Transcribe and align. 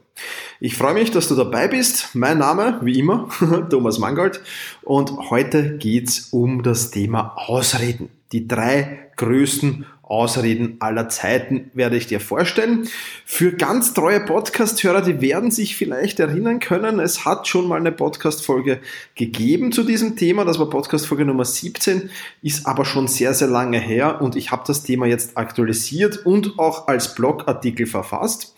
Ich 0.61 0.77
freue 0.77 0.93
mich, 0.93 1.11
dass 1.11 1.27
du 1.27 1.35
dabei 1.35 1.67
bist. 1.67 2.15
Mein 2.15 2.37
Name, 2.37 2.79
wie 2.81 2.97
immer, 2.97 3.27
Thomas 3.69 3.99
Mangold. 3.99 4.39
Und 4.83 5.11
heute 5.29 5.77
geht's 5.77 6.29
um 6.31 6.63
das 6.63 6.91
Thema 6.91 7.33
Ausreden. 7.35 8.07
Die 8.31 8.47
drei 8.47 9.09
größten 9.17 9.85
Ausreden 10.07 10.77
aller 10.81 11.09
Zeiten 11.09 11.71
werde 11.73 11.97
ich 11.97 12.05
dir 12.05 12.19
vorstellen. 12.19 12.87
Für 13.25 13.53
ganz 13.53 13.95
treue 13.95 14.19
Podcast-Hörer, 14.19 15.01
die 15.01 15.19
werden 15.19 15.49
sich 15.49 15.75
vielleicht 15.75 16.19
erinnern 16.19 16.59
können, 16.59 16.99
es 16.99 17.25
hat 17.25 17.47
schon 17.47 17.67
mal 17.67 17.79
eine 17.79 17.91
Podcast-Folge 17.91 18.79
gegeben 19.15 19.71
zu 19.71 19.83
diesem 19.83 20.15
Thema. 20.15 20.45
Das 20.45 20.59
war 20.59 20.69
Podcast-Folge 20.69 21.25
Nummer 21.25 21.43
17, 21.45 22.11
ist 22.43 22.67
aber 22.67 22.85
schon 22.85 23.07
sehr, 23.07 23.33
sehr 23.33 23.47
lange 23.47 23.79
her 23.79 24.21
und 24.21 24.35
ich 24.35 24.51
habe 24.51 24.63
das 24.67 24.83
Thema 24.83 25.07
jetzt 25.07 25.37
aktualisiert 25.37 26.23
und 26.25 26.59
auch 26.59 26.87
als 26.87 27.15
Blogartikel 27.15 27.87
verfasst 27.87 28.55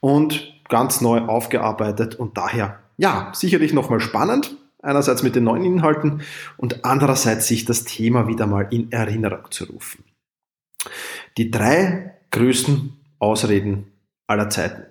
und 0.00 0.52
ganz 0.68 1.00
neu 1.00 1.20
aufgearbeitet 1.20 2.16
und 2.16 2.36
daher, 2.36 2.80
ja, 2.96 3.30
sicherlich 3.34 3.72
nochmal 3.72 4.00
spannend. 4.00 4.56
Einerseits 4.80 5.24
mit 5.24 5.34
den 5.34 5.42
neuen 5.42 5.64
Inhalten 5.64 6.22
und 6.56 6.84
andererseits 6.84 7.48
sich 7.48 7.64
das 7.64 7.82
Thema 7.82 8.28
wieder 8.28 8.46
mal 8.46 8.68
in 8.70 8.92
Erinnerung 8.92 9.50
zu 9.50 9.64
rufen. 9.64 10.04
Die 11.36 11.50
drei 11.50 12.14
größten 12.30 12.96
Ausreden 13.18 13.92
aller 14.26 14.50
Zeiten. 14.50 14.84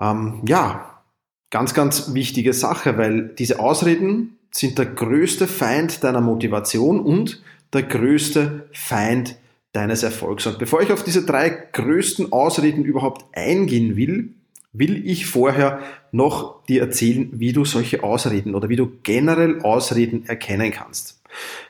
Ähm, 0.00 0.42
ja, 0.46 1.02
ganz, 1.50 1.74
ganz 1.74 2.14
wichtige 2.14 2.52
Sache, 2.52 2.98
weil 2.98 3.28
diese 3.38 3.60
Ausreden 3.60 4.38
sind 4.50 4.78
der 4.78 4.86
größte 4.86 5.46
Feind 5.46 6.04
deiner 6.04 6.20
Motivation 6.20 7.00
und 7.00 7.42
der 7.72 7.82
größte 7.82 8.68
Feind 8.72 9.36
deines 9.72 10.02
Erfolgs. 10.02 10.46
Und 10.46 10.58
bevor 10.58 10.80
ich 10.82 10.92
auf 10.92 11.02
diese 11.02 11.26
drei 11.26 11.50
größten 11.50 12.32
Ausreden 12.32 12.84
überhaupt 12.84 13.24
eingehen 13.36 13.96
will, 13.96 14.30
will 14.72 15.08
ich 15.08 15.26
vorher 15.26 15.80
noch 16.12 16.64
dir 16.66 16.82
erzählen, 16.82 17.28
wie 17.32 17.52
du 17.52 17.64
solche 17.64 18.02
Ausreden 18.02 18.54
oder 18.54 18.68
wie 18.68 18.76
du 18.76 18.90
generell 19.02 19.62
Ausreden 19.62 20.26
erkennen 20.26 20.70
kannst. 20.70 21.20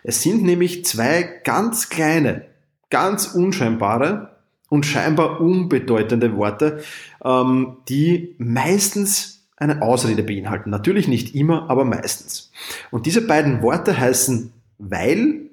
Es 0.02 0.22
sind 0.22 0.42
nämlich 0.42 0.84
zwei 0.84 1.22
ganz 1.44 1.88
kleine, 1.88 2.46
ganz 2.94 3.26
unscheinbare 3.26 4.36
und 4.68 4.86
scheinbar 4.86 5.40
unbedeutende 5.40 6.36
Worte, 6.36 6.84
ähm, 7.24 7.78
die 7.88 8.36
meistens 8.38 9.48
eine 9.56 9.82
Ausrede 9.82 10.22
beinhalten. 10.22 10.70
Natürlich 10.70 11.08
nicht 11.08 11.34
immer, 11.34 11.68
aber 11.68 11.84
meistens. 11.84 12.52
Und 12.92 13.06
diese 13.06 13.26
beiden 13.26 13.62
Worte 13.62 13.98
heißen 13.98 14.52
weil 14.78 15.50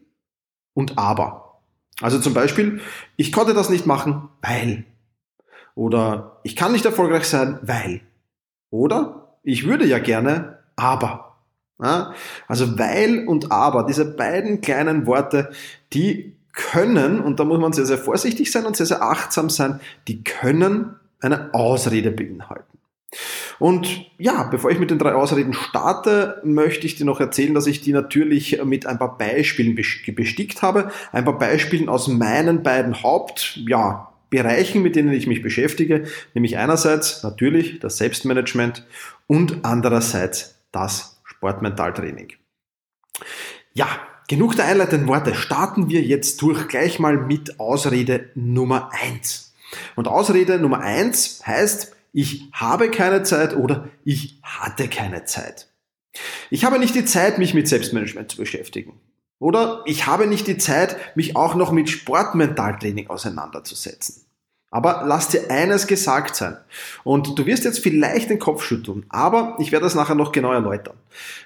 und 0.76 1.00
aber. 1.00 1.62
Also 2.00 2.20
zum 2.20 2.36
Beispiel, 2.36 2.80
ich 3.16 3.32
konnte 3.32 3.56
das 3.56 3.72
nicht 3.72 3.88
machen, 3.88 4.30
weil. 4.44 4.86
Oder 5.74 6.38
ich 6.44 6.56
kann 6.56 6.74
nicht 6.74 6.86
erfolgreich 6.86 7.24
sein, 7.24 7.58
weil. 7.64 8.02
Oder 8.70 9.36
ich 9.42 9.66
würde 9.66 9.88
ja 9.88 9.98
gerne, 9.98 10.60
aber. 10.76 11.38
Also 12.48 12.78
weil 12.78 13.26
und 13.28 13.52
aber, 13.52 13.88
diese 13.88 14.06
beiden 14.06 14.62
kleinen 14.62 15.08
Worte, 15.08 15.50
die 15.94 16.36
können, 16.54 17.22
und 17.22 17.40
da 17.40 17.44
muss 17.44 17.60
man 17.60 17.74
sehr, 17.74 17.86
sehr 17.86 17.98
vorsichtig 17.98 18.52
sein 18.52 18.66
und 18.66 18.76
sehr, 18.76 18.86
sehr 18.86 19.02
achtsam 19.02 19.50
sein, 19.50 19.80
die 20.08 20.24
können 20.24 20.96
eine 21.20 21.54
Ausrede 21.54 22.12
beinhalten. 22.12 22.78
Und 23.60 24.06
ja, 24.18 24.44
bevor 24.44 24.72
ich 24.72 24.80
mit 24.80 24.90
den 24.90 24.98
drei 24.98 25.14
Ausreden 25.14 25.54
starte, 25.54 26.42
möchte 26.44 26.88
ich 26.88 26.96
dir 26.96 27.06
noch 27.06 27.20
erzählen, 27.20 27.54
dass 27.54 27.68
ich 27.68 27.82
die 27.82 27.94
natürlich 27.94 28.64
mit 28.64 28.88
ein 28.88 28.98
paar 28.98 29.18
Beispielen 29.18 29.76
bestickt 29.76 30.62
habe. 30.62 30.92
Ein 31.12 31.26
paar 31.26 31.38
Beispielen 31.38 31.90
aus 31.90 32.08
meinen 32.08 32.64
beiden 32.64 33.04
Haupt, 33.04 33.60
ja, 33.68 34.08
Bereichen, 34.32 34.82
mit 34.82 34.96
denen 34.96 35.12
ich 35.12 35.28
mich 35.28 35.42
beschäftige, 35.42 36.06
nämlich 36.34 36.58
einerseits 36.58 37.22
natürlich 37.22 37.80
das 37.80 37.98
Selbstmanagement 37.98 38.88
und 39.28 39.66
andererseits 39.66 40.56
das 40.72 41.22
Sportmentaltraining. 41.26 42.34
Ja, 43.74 43.88
Genug 44.32 44.56
der 44.56 44.64
einleitenden 44.64 45.10
Worte. 45.10 45.36
Starten 45.36 45.90
wir 45.90 46.02
jetzt 46.04 46.42
durch 46.42 46.70
gleich 46.70 47.00
mal 47.00 47.18
mit 47.18 47.60
Ausrede 47.60 48.30
Nummer 48.34 48.90
eins. 48.94 49.54
Und 49.98 50.08
Ausrede 50.08 50.58
Nummer 50.58 50.80
eins 50.80 51.46
heißt, 51.46 51.94
ich 52.14 52.48
habe 52.54 52.90
keine 52.90 53.24
Zeit 53.24 53.54
oder 53.58 53.90
ich 54.06 54.40
hatte 54.42 54.88
keine 54.88 55.26
Zeit. 55.26 55.68
Ich 56.50 56.64
habe 56.64 56.80
nicht 56.80 56.96
die 56.96 57.04
Zeit, 57.04 57.40
mich 57.40 57.54
mit 57.54 57.68
Selbstmanagement 57.68 58.32
zu 58.32 58.38
beschäftigen. 58.38 59.02
Oder 59.38 59.84
ich 59.86 60.08
habe 60.08 60.28
nicht 60.28 60.48
die 60.48 60.58
Zeit, 60.58 60.96
mich 61.18 61.36
auch 61.36 61.54
noch 61.56 61.74
mit 61.74 61.90
Sportmentaltraining 61.90 63.10
auseinanderzusetzen. 63.10 64.24
Aber 64.70 65.04
lass 65.06 65.28
dir 65.28 65.52
eines 65.52 65.88
gesagt 65.88 66.38
sein. 66.38 66.56
Und 67.04 67.38
du 67.38 67.46
wirst 67.46 67.66
jetzt 67.66 67.80
vielleicht 67.80 68.30
den 68.30 68.40
Kopf 68.40 68.64
schütteln, 68.64 69.06
aber 69.10 69.58
ich 69.60 69.74
werde 69.74 69.84
das 69.84 69.96
nachher 69.96 70.16
noch 70.16 70.32
genau 70.32 70.54
erläutern. 70.54 70.96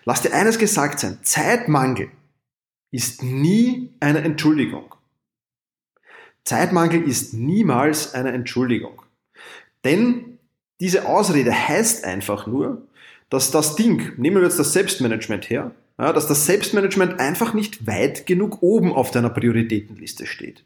Lass 0.04 0.22
dir 0.22 0.36
eines 0.36 0.60
gesagt 0.60 1.00
sein. 1.00 1.18
Zeitmangel 1.24 2.12
ist 2.92 3.24
nie 3.24 3.94
eine 4.00 4.20
Entschuldigung. 4.20 4.96
Zeitmangel 6.44 7.02
ist 7.04 7.34
niemals 7.34 8.14
eine 8.14 8.32
Entschuldigung. 8.32 9.02
Denn 9.84 10.40
diese 10.80 11.08
Ausrede 11.08 11.52
heißt 11.52 12.06
einfach 12.06 12.48
nur, 12.48 12.88
dass 13.30 13.52
das 13.52 13.76
Ding, 13.76 14.14
nehmen 14.18 14.38
wir 14.38 14.44
jetzt 14.44 14.60
das 14.60 14.74
Selbstmanagement 14.74 15.50
her, 15.50 15.72
ja, 15.98 16.14
dass 16.14 16.28
das 16.28 16.46
Selbstmanagement 16.46 17.20
einfach 17.20 17.54
nicht 17.54 17.88
weit 17.88 18.26
genug 18.28 18.62
oben 18.62 18.94
auf 18.94 19.12
deiner 19.12 19.30
Prioritätenliste 19.30 20.26
steht. 20.26 20.64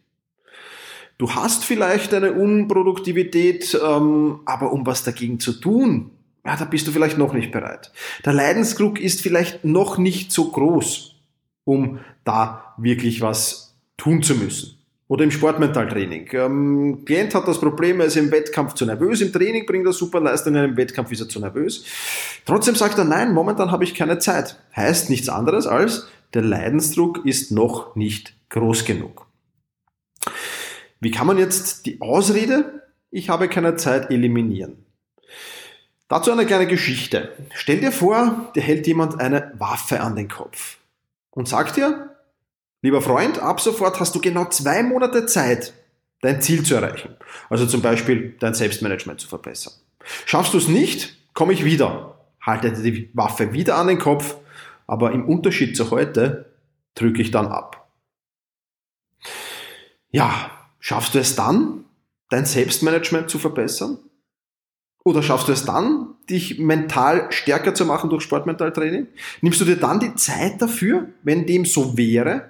Du 1.18 1.36
hast 1.36 1.66
vielleicht 1.66 2.13
eine 2.13 2.34
Unproduktivität, 2.34 3.78
ähm, 3.84 4.40
aber 4.46 4.72
um 4.72 4.86
was 4.86 5.03
dagegen 5.03 5.40
zu 5.40 5.53
tun, 5.53 6.12
ja, 6.46 6.56
da 6.56 6.66
bist 6.66 6.88
du 6.88 6.91
vielleicht 6.91 7.18
noch 7.18 7.34
nicht 7.34 7.51
bereit. 7.51 7.91
Der 8.25 8.34
Leidensdruck 8.34 9.00
ist 9.00 9.22
vielleicht 9.22 9.66
noch 9.66 9.97
nicht 9.97 10.31
so 10.31 10.50
groß 10.51 11.19
um 11.69 12.00
da 12.24 12.74
wirklich 12.78 13.22
was 13.22 13.75
tun 13.96 14.24
zu 14.24 14.34
müssen. 14.35 14.75
Oder 15.07 15.24
im 15.24 15.31
Sportmentaltraining. 15.31 16.30
Ähm, 16.34 17.03
Klient 17.06 17.34
hat 17.34 17.47
das 17.47 17.59
Problem, 17.59 18.00
er 18.00 18.07
ist 18.07 18.18
im 18.18 18.31
Wettkampf 18.31 18.74
zu 18.74 18.85
nervös, 18.85 19.22
im 19.22 19.31
Training 19.31 19.66
bringt 19.66 19.85
er 19.85 19.94
super 19.94 20.19
Leistungen, 20.19 20.63
im 20.63 20.78
Wettkampf 20.78 21.12
ist 21.12 21.22
er 21.22 21.30
zu 21.30 21.40
nervös. 21.40 21.85
Trotzdem 22.46 22.75
sagt 22.75 22.97
er, 22.97 23.06
nein, 23.06 23.34
momentan 23.34 23.72
habe 23.72 23.84
ich 23.84 23.96
keine 23.96 24.18
Zeit. 24.18 24.59
Heißt 24.75 25.09
nichts 25.09 25.30
anderes 25.30 25.68
als, 25.68 26.07
der 26.34 26.41
Leidensdruck 26.41 27.25
ist 27.25 27.52
noch 27.52 27.96
nicht 27.96 28.34
groß 28.50 28.86
genug. 28.86 29.28
Wie 31.00 31.12
kann 31.12 31.28
man 31.28 31.38
jetzt 31.38 31.86
die 31.86 32.01
Ausrede, 32.01 32.84
ich 33.12 33.30
habe 33.30 33.47
keine 33.47 33.75
Zeit, 33.75 34.12
eliminieren? 34.12 34.86
Dazu 36.07 36.31
eine 36.31 36.46
kleine 36.47 36.68
Geschichte. 36.68 37.31
Stell 37.53 37.80
dir 37.80 37.91
vor, 37.91 38.51
dir 38.56 38.63
hält 38.63 38.88
jemand 38.88 39.19
eine 39.19 39.53
Waffe 39.59 40.01
an 40.01 40.16
den 40.16 40.28
Kopf 40.28 40.78
und 41.39 41.47
sagt 41.47 41.77
dir, 41.77 42.17
lieber 42.81 43.01
Freund, 43.01 43.39
ab 43.39 43.61
sofort 43.61 44.01
hast 44.01 44.13
du 44.13 44.19
genau 44.19 44.50
zwei 44.50 44.83
Monate 44.83 45.25
Zeit, 45.25 45.73
dein 46.22 46.41
Ziel 46.41 46.63
zu 46.63 46.75
erreichen. 46.75 47.16
Also 47.50 47.66
zum 47.66 47.81
Beispiel 47.81 48.35
dein 48.41 48.53
Selbstmanagement 48.53 49.22
zu 49.22 49.29
verbessern. 49.29 49.73
Schaffst 50.25 50.53
du 50.53 50.57
es 50.57 50.67
nicht, 50.67 51.16
komme 51.33 51.53
ich 51.53 51.63
wieder, 51.63 52.19
halte 52.41 52.73
die 52.73 53.09
Waffe 53.13 53.53
wieder 53.53 53.77
an 53.77 53.88
den 53.88 54.00
Kopf, 54.00 54.35
aber 54.85 55.13
im 55.13 55.29
Unterschied 55.29 55.77
zu 55.77 55.91
heute 55.91 56.53
drücke 56.94 57.22
ich 57.22 57.31
dann 57.31 57.47
ab. 57.47 57.89
Ja, 60.12 60.51
schaffst 60.81 61.15
du 61.15 61.19
es 61.19 61.38
dann, 61.38 61.85
dein 62.30 62.45
Selbstmanagement 62.45 63.30
zu 63.30 63.39
verbessern? 63.39 63.97
Oder 65.06 65.24
schaffst 65.24 65.47
du 65.47 65.53
es 65.53 65.63
dann, 65.63 66.15
dich 66.30 66.60
mental 66.60 67.28
stärker 67.31 67.74
zu 67.74 67.86
machen 67.86 68.10
durch 68.10 68.24
Sportmentaltraining? 68.24 69.08
Nimmst 69.42 69.62
du 69.62 69.66
dir 69.66 69.78
dann 69.78 70.00
die 70.00 70.16
Zeit 70.16 70.62
dafür, 70.62 71.08
wenn 71.24 71.46
dem 71.46 71.66
so 71.66 71.98
wäre? 71.98 72.50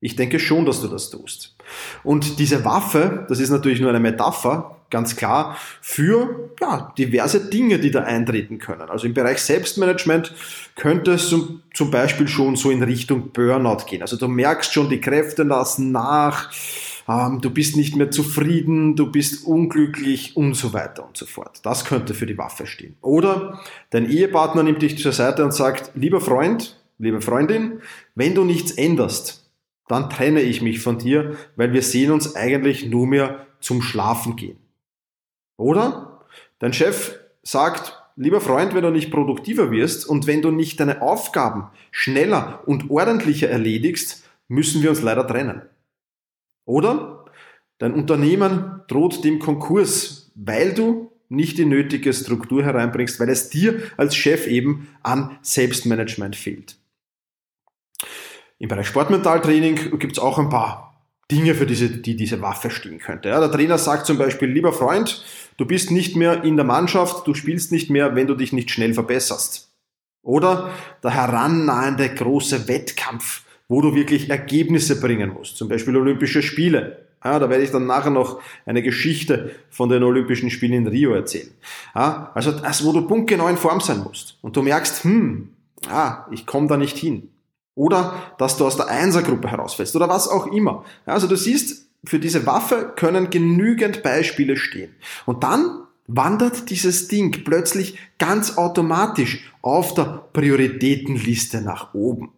Ich 0.00 0.16
denke 0.16 0.40
schon, 0.40 0.66
dass 0.66 0.80
du 0.80 0.88
das 0.88 1.10
tust. 1.10 1.56
Und 2.02 2.38
diese 2.40 2.64
Waffe, 2.64 3.24
das 3.28 3.38
ist 3.38 3.50
natürlich 3.50 3.80
nur 3.80 3.90
eine 3.90 4.00
Metapher, 4.00 4.82
ganz 4.90 5.16
klar, 5.16 5.56
für 5.80 6.50
ja, 6.60 6.92
diverse 6.98 7.48
Dinge, 7.48 7.78
die 7.78 7.90
da 7.90 8.02
eintreten 8.02 8.58
können. 8.58 8.90
Also 8.90 9.06
im 9.06 9.14
Bereich 9.14 9.38
Selbstmanagement 9.38 10.34
könnte 10.76 11.12
es 11.12 11.28
zum, 11.28 11.62
zum 11.72 11.90
Beispiel 11.90 12.28
schon 12.28 12.56
so 12.56 12.70
in 12.70 12.82
Richtung 12.82 13.30
Burnout 13.32 13.86
gehen. 13.88 14.02
Also 14.02 14.16
du 14.16 14.28
merkst 14.28 14.72
schon, 14.72 14.90
die 14.90 15.00
Kräfte 15.00 15.44
lassen 15.44 15.92
nach, 15.92 16.50
ähm, 17.08 17.40
du 17.40 17.50
bist 17.50 17.76
nicht 17.76 17.96
mehr 17.96 18.10
zufrieden, 18.10 18.96
du 18.96 19.10
bist 19.10 19.46
unglücklich 19.46 20.36
und 20.36 20.54
so 20.54 20.72
weiter 20.72 21.06
und 21.06 21.16
so 21.16 21.26
fort. 21.26 21.60
Das 21.64 21.84
könnte 21.84 22.14
für 22.14 22.26
die 22.26 22.38
Waffe 22.38 22.66
stehen. 22.66 22.96
Oder 23.00 23.60
dein 23.90 24.08
Ehepartner 24.08 24.62
nimmt 24.62 24.82
dich 24.82 24.98
zur 24.98 25.12
Seite 25.12 25.44
und 25.44 25.52
sagt, 25.52 25.92
lieber 25.94 26.20
Freund, 26.20 26.80
liebe 26.98 27.20
Freundin, 27.20 27.80
wenn 28.14 28.34
du 28.34 28.44
nichts 28.44 28.72
änderst, 28.72 29.50
dann 29.88 30.08
trenne 30.08 30.40
ich 30.40 30.62
mich 30.62 30.80
von 30.80 30.98
dir, 30.98 31.36
weil 31.56 31.72
wir 31.72 31.82
sehen 31.82 32.12
uns 32.12 32.36
eigentlich 32.36 32.86
nur 32.86 33.06
mehr 33.06 33.46
zum 33.60 33.82
Schlafen 33.82 34.36
gehen. 34.36 34.58
Oder 35.56 36.24
dein 36.58 36.72
Chef 36.72 37.18
sagt, 37.42 37.98
lieber 38.16 38.40
Freund, 38.40 38.74
wenn 38.74 38.84
du 38.84 38.90
nicht 38.90 39.10
produktiver 39.10 39.70
wirst 39.70 40.06
und 40.06 40.26
wenn 40.26 40.42
du 40.42 40.50
nicht 40.50 40.80
deine 40.80 41.02
Aufgaben 41.02 41.68
schneller 41.90 42.62
und 42.66 42.90
ordentlicher 42.90 43.48
erledigst, 43.48 44.24
müssen 44.48 44.82
wir 44.82 44.90
uns 44.90 45.02
leider 45.02 45.26
trennen. 45.26 45.62
Oder 46.64 47.24
dein 47.78 47.94
Unternehmen 47.94 48.82
droht 48.88 49.24
dem 49.24 49.38
Konkurs, 49.38 50.30
weil 50.34 50.74
du 50.74 51.10
nicht 51.28 51.58
die 51.58 51.64
nötige 51.64 52.12
Struktur 52.12 52.62
hereinbringst, 52.62 53.18
weil 53.18 53.30
es 53.30 53.48
dir 53.48 53.80
als 53.96 54.14
Chef 54.14 54.46
eben 54.46 54.88
an 55.02 55.38
Selbstmanagement 55.42 56.36
fehlt. 56.36 56.76
Im 58.58 58.68
Bereich 58.68 58.86
Sportmentaltraining 58.86 59.98
gibt 59.98 60.12
es 60.12 60.18
auch 60.18 60.38
ein 60.38 60.50
paar 60.50 60.92
Dinge, 61.30 61.54
für 61.54 61.66
diese, 61.66 61.88
die 61.88 62.14
diese 62.14 62.42
Waffe 62.42 62.70
stehen 62.70 62.98
könnte. 62.98 63.30
Ja, 63.30 63.40
der 63.40 63.50
Trainer 63.50 63.78
sagt 63.78 64.06
zum 64.06 64.18
Beispiel, 64.18 64.48
lieber 64.48 64.72
Freund, 64.72 65.24
du 65.56 65.64
bist 65.64 65.90
nicht 65.90 66.14
mehr 66.14 66.44
in 66.44 66.56
der 66.56 66.66
Mannschaft, 66.66 67.26
du 67.26 67.34
spielst 67.34 67.72
nicht 67.72 67.88
mehr, 67.88 68.14
wenn 68.14 68.26
du 68.26 68.34
dich 68.34 68.52
nicht 68.52 68.70
schnell 68.70 68.92
verbesserst. 68.92 69.72
Oder 70.22 70.70
der 71.02 71.12
herannahende 71.12 72.08
große 72.14 72.68
Wettkampf, 72.68 73.44
wo 73.68 73.80
du 73.80 73.94
wirklich 73.94 74.30
Ergebnisse 74.30 75.00
bringen 75.00 75.30
musst, 75.30 75.56
zum 75.56 75.68
Beispiel 75.68 75.96
Olympische 75.96 76.42
Spiele. 76.42 77.06
Ja, 77.24 77.38
da 77.38 77.48
werde 77.48 77.62
ich 77.62 77.70
dann 77.70 77.86
nachher 77.86 78.10
noch 78.10 78.40
eine 78.66 78.82
Geschichte 78.82 79.52
von 79.70 79.88
den 79.88 80.02
Olympischen 80.02 80.50
Spielen 80.50 80.72
in 80.72 80.86
Rio 80.88 81.12
erzählen. 81.14 81.50
Ja, 81.94 82.32
also 82.34 82.50
das, 82.50 82.84
wo 82.84 82.92
du 82.92 83.06
punktgenau 83.06 83.46
in 83.46 83.56
Form 83.56 83.80
sein 83.80 84.02
musst 84.02 84.38
und 84.42 84.56
du 84.56 84.62
merkst, 84.62 85.04
hm, 85.04 85.50
ah, 85.88 86.26
ich 86.32 86.46
komme 86.46 86.66
da 86.66 86.76
nicht 86.76 86.98
hin. 86.98 87.28
Oder 87.74 88.14
dass 88.38 88.56
du 88.56 88.66
aus 88.66 88.76
der 88.76 88.88
Einsergruppe 88.88 89.50
herausfällst 89.50 89.94
oder 89.96 90.08
was 90.08 90.28
auch 90.28 90.48
immer. 90.48 90.84
Ja, 91.06 91.14
also 91.14 91.26
du 91.26 91.36
siehst, 91.36 91.88
für 92.04 92.18
diese 92.18 92.44
Waffe 92.46 92.92
können 92.96 93.30
genügend 93.30 94.02
Beispiele 94.02 94.56
stehen. 94.56 94.94
Und 95.24 95.44
dann 95.44 95.84
wandert 96.08 96.68
dieses 96.70 97.08
Ding 97.08 97.44
plötzlich 97.44 97.98
ganz 98.18 98.58
automatisch 98.58 99.52
auf 99.62 99.94
der 99.94 100.24
Prioritätenliste 100.32 101.62
nach 101.62 101.94
oben. 101.94 102.32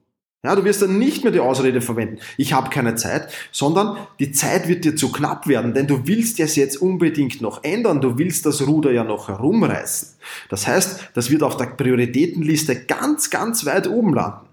Ja, 0.44 0.54
du 0.54 0.62
wirst 0.64 0.82
dann 0.82 0.98
nicht 0.98 1.24
mehr 1.24 1.32
die 1.32 1.40
Ausrede 1.40 1.80
verwenden, 1.80 2.18
ich 2.36 2.52
habe 2.52 2.68
keine 2.68 2.96
Zeit, 2.96 3.32
sondern 3.50 3.96
die 4.20 4.30
Zeit 4.30 4.68
wird 4.68 4.84
dir 4.84 4.94
zu 4.94 5.10
knapp 5.10 5.48
werden, 5.48 5.72
denn 5.72 5.86
du 5.86 6.06
willst 6.06 6.38
es 6.38 6.54
jetzt 6.54 6.76
unbedingt 6.76 7.40
noch 7.40 7.64
ändern, 7.64 8.02
du 8.02 8.18
willst 8.18 8.44
das 8.44 8.66
Ruder 8.66 8.92
ja 8.92 9.04
noch 9.04 9.28
herumreißen. 9.28 10.10
Das 10.50 10.66
heißt, 10.66 11.12
das 11.14 11.30
wird 11.30 11.42
auf 11.42 11.56
der 11.56 11.66
Prioritätenliste 11.66 12.84
ganz, 12.84 13.30
ganz 13.30 13.64
weit 13.64 13.88
oben 13.88 14.12
landen. 14.12 14.46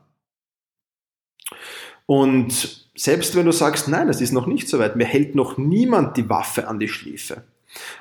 Und 2.05 2.87
selbst 2.95 3.35
wenn 3.35 3.45
du 3.45 3.51
sagst, 3.51 3.89
nein, 3.89 4.07
es 4.07 4.21
ist 4.21 4.31
noch 4.31 4.47
nicht 4.47 4.69
so 4.69 4.79
weit, 4.79 4.95
mir 4.95 5.05
hält 5.05 5.35
noch 5.35 5.57
niemand 5.57 6.15
die 6.15 6.29
Waffe 6.29 6.69
an 6.69 6.79
die 6.79 6.87
Schläfe. 6.87 7.43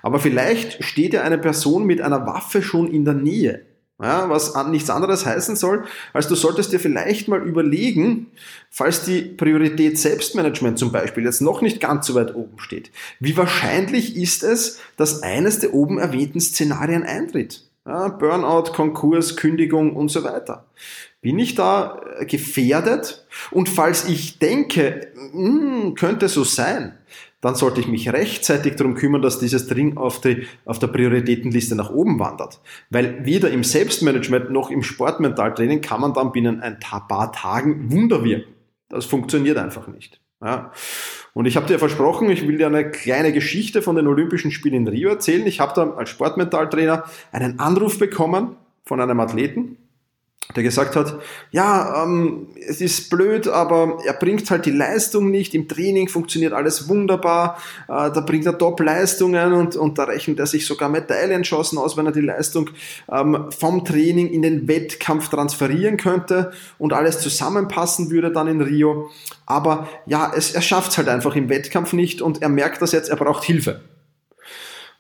Aber 0.02 0.20
vielleicht 0.20 0.84
steht 0.84 1.14
ja 1.14 1.22
eine 1.22 1.38
Person 1.38 1.86
mit 1.86 2.00
einer 2.00 2.24
Waffe 2.24 2.62
schon 2.62 2.86
in 2.86 3.04
der 3.04 3.14
Nähe. 3.14 3.66
Ja, 4.02 4.30
was 4.30 4.54
nichts 4.68 4.88
anderes 4.88 5.26
heißen 5.26 5.56
soll, 5.56 5.84
als 6.14 6.26
du 6.26 6.34
solltest 6.34 6.72
dir 6.72 6.80
vielleicht 6.80 7.28
mal 7.28 7.46
überlegen, 7.46 8.28
falls 8.70 9.04
die 9.04 9.20
Priorität 9.20 9.98
Selbstmanagement 9.98 10.78
zum 10.78 10.90
Beispiel 10.90 11.24
jetzt 11.24 11.42
noch 11.42 11.60
nicht 11.60 11.80
ganz 11.80 12.06
so 12.06 12.14
weit 12.14 12.34
oben 12.34 12.58
steht, 12.58 12.90
wie 13.18 13.36
wahrscheinlich 13.36 14.16
ist 14.16 14.42
es, 14.42 14.80
dass 14.96 15.22
eines 15.22 15.58
der 15.58 15.74
oben 15.74 15.98
erwähnten 15.98 16.40
Szenarien 16.40 17.02
eintritt? 17.02 17.64
Ja, 17.86 18.08
Burnout, 18.08 18.72
Konkurs, 18.72 19.36
Kündigung 19.36 19.96
und 19.96 20.10
so 20.10 20.24
weiter. 20.24 20.64
Bin 21.22 21.38
ich 21.38 21.54
da 21.54 22.00
äh, 22.18 22.24
gefährdet? 22.24 23.26
Und 23.50 23.68
falls 23.68 24.08
ich 24.08 24.38
denke, 24.38 25.12
mh, 25.32 25.82
hm, 25.82 25.94
könnte 25.94 26.28
so 26.28 26.44
sein, 26.44 26.96
dann 27.40 27.54
sollte 27.54 27.80
ich 27.80 27.88
mich 27.88 28.12
rechtzeitig 28.12 28.76
darum 28.76 28.94
kümmern, 28.94 29.22
dass 29.22 29.38
dieses 29.38 29.66
Ding 29.66 29.96
auf, 29.96 30.20
die, 30.20 30.46
auf 30.64 30.78
der 30.78 30.88
Prioritätenliste 30.88 31.74
nach 31.74 31.90
oben 31.90 32.18
wandert. 32.18 32.60
Weil 32.90 33.24
weder 33.24 33.50
im 33.50 33.64
Selbstmanagement 33.64 34.50
noch 34.50 34.70
im 34.70 34.82
Sportmentaltraining 34.82 35.80
kann 35.80 36.00
man 36.00 36.12
dann 36.12 36.32
binnen 36.32 36.60
ein 36.60 36.78
paar 36.78 37.32
Tagen 37.32 37.90
Wunder 37.90 38.24
wirken. 38.24 38.52
Das 38.88 39.06
funktioniert 39.06 39.56
einfach 39.56 39.88
nicht. 39.88 40.20
Ja. 40.42 40.72
Und 41.32 41.46
ich 41.46 41.56
habe 41.56 41.66
dir 41.66 41.78
versprochen, 41.78 42.30
ich 42.30 42.46
will 42.46 42.58
dir 42.58 42.66
eine 42.66 42.90
kleine 42.90 43.32
Geschichte 43.32 43.82
von 43.82 43.96
den 43.96 44.06
Olympischen 44.06 44.50
Spielen 44.50 44.74
in 44.74 44.88
Rio 44.88 45.10
erzählen. 45.10 45.46
Ich 45.46 45.60
habe 45.60 45.72
da 45.74 45.90
als 45.94 46.10
Sportmentaltrainer 46.10 47.04
einen 47.30 47.58
Anruf 47.60 47.98
bekommen 47.98 48.56
von 48.84 49.00
einem 49.00 49.20
Athleten, 49.20 49.76
der 50.56 50.62
gesagt 50.62 50.96
hat, 50.96 51.18
ja, 51.50 52.04
ähm, 52.04 52.48
es 52.66 52.80
ist 52.80 53.10
blöd, 53.10 53.48
aber 53.48 53.98
er 54.04 54.14
bringt 54.14 54.50
halt 54.50 54.66
die 54.66 54.70
Leistung 54.70 55.30
nicht. 55.30 55.54
Im 55.54 55.68
Training 55.68 56.08
funktioniert 56.08 56.52
alles 56.52 56.88
wunderbar. 56.88 57.58
Äh, 57.88 58.10
da 58.10 58.20
bringt 58.20 58.46
er 58.46 58.58
Top-Leistungen 58.58 59.52
und, 59.52 59.76
und 59.76 59.98
da 59.98 60.04
rechnet 60.04 60.38
er 60.38 60.46
sich 60.46 60.66
sogar 60.66 60.88
Medaillenchancen 60.88 61.78
aus, 61.78 61.96
wenn 61.96 62.06
er 62.06 62.12
die 62.12 62.20
Leistung 62.20 62.70
ähm, 63.10 63.46
vom 63.50 63.84
Training 63.84 64.28
in 64.28 64.42
den 64.42 64.66
Wettkampf 64.68 65.28
transferieren 65.28 65.96
könnte 65.96 66.52
und 66.78 66.92
alles 66.92 67.20
zusammenpassen 67.20 68.10
würde 68.10 68.32
dann 68.32 68.48
in 68.48 68.60
Rio. 68.60 69.10
Aber 69.46 69.88
ja, 70.06 70.32
es, 70.34 70.52
er 70.52 70.62
schafft 70.62 70.92
es 70.92 70.98
halt 70.98 71.08
einfach 71.08 71.36
im 71.36 71.48
Wettkampf 71.48 71.92
nicht 71.92 72.22
und 72.22 72.42
er 72.42 72.48
merkt 72.48 72.82
das 72.82 72.92
jetzt, 72.92 73.08
er 73.08 73.16
braucht 73.16 73.44
Hilfe. 73.44 73.80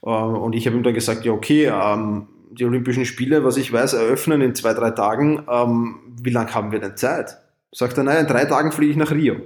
Äh, 0.02 0.08
und 0.10 0.54
ich 0.54 0.66
habe 0.66 0.76
ihm 0.76 0.82
dann 0.82 0.94
gesagt, 0.94 1.24
ja, 1.24 1.32
okay, 1.32 1.66
ähm, 1.66 2.28
die 2.50 2.64
Olympischen 2.64 3.04
Spiele, 3.04 3.44
was 3.44 3.56
ich 3.56 3.72
weiß, 3.72 3.94
eröffnen 3.94 4.40
in 4.40 4.54
zwei, 4.54 4.74
drei 4.74 4.90
Tagen. 4.90 5.44
Ähm, 5.48 5.96
wie 6.22 6.30
lange 6.30 6.54
haben 6.54 6.72
wir 6.72 6.80
denn 6.80 6.96
Zeit? 6.96 7.38
Sagt 7.72 7.96
er, 7.96 8.04
naja, 8.04 8.20
in 8.20 8.26
drei 8.26 8.44
Tagen 8.44 8.72
fliege 8.72 8.92
ich 8.92 8.96
nach 8.96 9.12
Rio. 9.12 9.36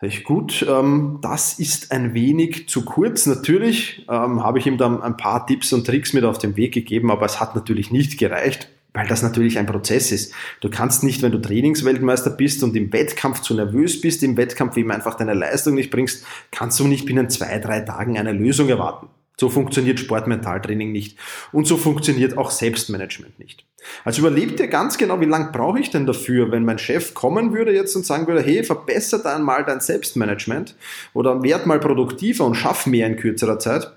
Sag 0.00 0.08
ich, 0.08 0.24
gut, 0.24 0.66
ähm, 0.68 1.18
das 1.22 1.58
ist 1.58 1.90
ein 1.90 2.14
wenig 2.14 2.68
zu 2.68 2.84
kurz. 2.84 3.26
Natürlich 3.26 4.04
ähm, 4.10 4.42
habe 4.42 4.58
ich 4.58 4.66
ihm 4.66 4.76
dann 4.76 5.02
ein 5.02 5.16
paar 5.16 5.46
Tipps 5.46 5.72
und 5.72 5.86
Tricks 5.86 6.12
mit 6.12 6.24
auf 6.24 6.38
den 6.38 6.56
Weg 6.56 6.74
gegeben, 6.74 7.10
aber 7.10 7.24
es 7.24 7.40
hat 7.40 7.54
natürlich 7.54 7.90
nicht 7.90 8.18
gereicht, 8.18 8.68
weil 8.92 9.06
das 9.06 9.22
natürlich 9.22 9.58
ein 9.58 9.66
Prozess 9.66 10.12
ist. 10.12 10.34
Du 10.60 10.68
kannst 10.68 11.04
nicht, 11.04 11.22
wenn 11.22 11.32
du 11.32 11.40
Trainingsweltmeister 11.40 12.30
bist 12.30 12.62
und 12.62 12.76
im 12.76 12.92
Wettkampf 12.92 13.40
zu 13.40 13.54
nervös 13.54 14.00
bist, 14.00 14.22
im 14.22 14.36
Wettkampf 14.36 14.76
eben 14.76 14.90
einfach 14.90 15.14
deine 15.14 15.34
Leistung 15.34 15.74
nicht 15.74 15.90
bringst, 15.90 16.26
kannst 16.50 16.78
du 16.80 16.86
nicht 16.86 17.06
binnen 17.06 17.30
zwei, 17.30 17.58
drei 17.58 17.80
Tagen 17.80 18.18
eine 18.18 18.32
Lösung 18.32 18.68
erwarten. 18.68 19.08
So 19.38 19.48
funktioniert 19.48 19.98
Sportmentaltraining 19.98 20.92
nicht. 20.92 21.18
Und 21.50 21.66
so 21.66 21.76
funktioniert 21.76 22.38
auch 22.38 22.50
Selbstmanagement 22.50 23.38
nicht. 23.38 23.64
Also 24.04 24.20
überlebt 24.20 24.60
dir 24.60 24.68
ganz 24.68 24.96
genau, 24.96 25.20
wie 25.20 25.26
lange 25.26 25.50
brauche 25.52 25.80
ich 25.80 25.90
denn 25.90 26.06
dafür, 26.06 26.50
wenn 26.52 26.64
mein 26.64 26.78
Chef 26.78 27.14
kommen 27.14 27.52
würde 27.52 27.74
jetzt 27.74 27.96
und 27.96 28.06
sagen 28.06 28.26
würde, 28.26 28.42
hey, 28.42 28.64
verbessere 28.64 29.22
dann 29.22 29.42
mal 29.42 29.64
dein 29.64 29.80
Selbstmanagement 29.80 30.76
oder 31.12 31.42
werd 31.42 31.66
mal 31.66 31.80
produktiver 31.80 32.44
und 32.44 32.54
schaff 32.54 32.86
mehr 32.86 33.06
in 33.06 33.16
kürzerer 33.16 33.58
Zeit. 33.58 33.92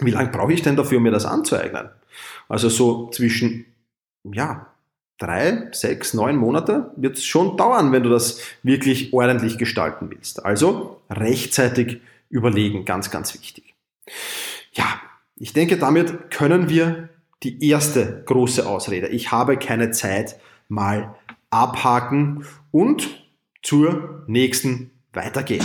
Wie 0.00 0.10
lange 0.10 0.30
brauche 0.30 0.52
ich 0.52 0.62
denn 0.62 0.76
dafür, 0.76 1.00
mir 1.00 1.12
das 1.12 1.24
anzueignen? 1.24 1.88
Also 2.48 2.68
so 2.68 3.10
zwischen, 3.10 3.66
ja, 4.24 4.66
drei, 5.18 5.68
sechs, 5.72 6.14
neun 6.14 6.36
Monate 6.36 6.90
wird 6.96 7.16
es 7.16 7.24
schon 7.24 7.56
dauern, 7.56 7.92
wenn 7.92 8.02
du 8.02 8.10
das 8.10 8.40
wirklich 8.62 9.12
ordentlich 9.12 9.56
gestalten 9.56 10.10
willst. 10.10 10.44
Also 10.44 11.00
rechtzeitig 11.08 12.00
überlegen, 12.28 12.84
ganz, 12.84 13.10
ganz 13.10 13.32
wichtig. 13.34 13.74
Ja, 14.74 15.00
ich 15.36 15.52
denke, 15.52 15.78
damit 15.78 16.30
können 16.30 16.68
wir 16.68 17.08
die 17.42 17.68
erste 17.68 18.22
große 18.26 18.66
Ausrede, 18.66 19.08
ich 19.08 19.30
habe 19.30 19.58
keine 19.58 19.90
Zeit, 19.90 20.40
mal 20.68 21.14
abhaken 21.50 22.46
und 22.70 23.24
zur 23.62 24.24
nächsten 24.26 24.90
weitergehen. 25.12 25.64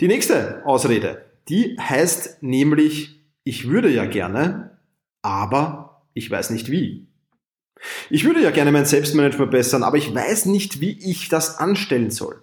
Die 0.00 0.08
nächste 0.08 0.64
Ausrede, 0.64 1.24
die 1.48 1.76
heißt 1.78 2.42
nämlich, 2.42 3.20
ich 3.44 3.68
würde 3.68 3.90
ja 3.90 4.04
gerne, 4.06 4.78
aber 5.22 6.02
ich 6.14 6.30
weiß 6.30 6.50
nicht 6.50 6.70
wie. 6.70 7.08
Ich 8.10 8.24
würde 8.24 8.42
ja 8.42 8.50
gerne 8.50 8.72
mein 8.72 8.86
Selbstmanagement 8.86 9.34
verbessern, 9.34 9.82
aber 9.82 9.98
ich 9.98 10.14
weiß 10.14 10.46
nicht, 10.46 10.80
wie 10.80 10.98
ich 10.98 11.28
das 11.28 11.58
anstellen 11.58 12.10
soll. 12.10 12.42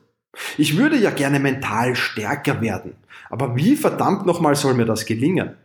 Ich 0.58 0.78
würde 0.78 0.98
ja 0.98 1.12
gerne 1.12 1.40
mental 1.40 1.96
stärker 1.96 2.62
werden, 2.62 2.96
aber 3.30 3.56
wie 3.56 3.76
verdammt 3.76 4.26
nochmal 4.26 4.56
soll 4.56 4.74
mir 4.74 4.86
das 4.86 5.06
gelingen? 5.06 5.56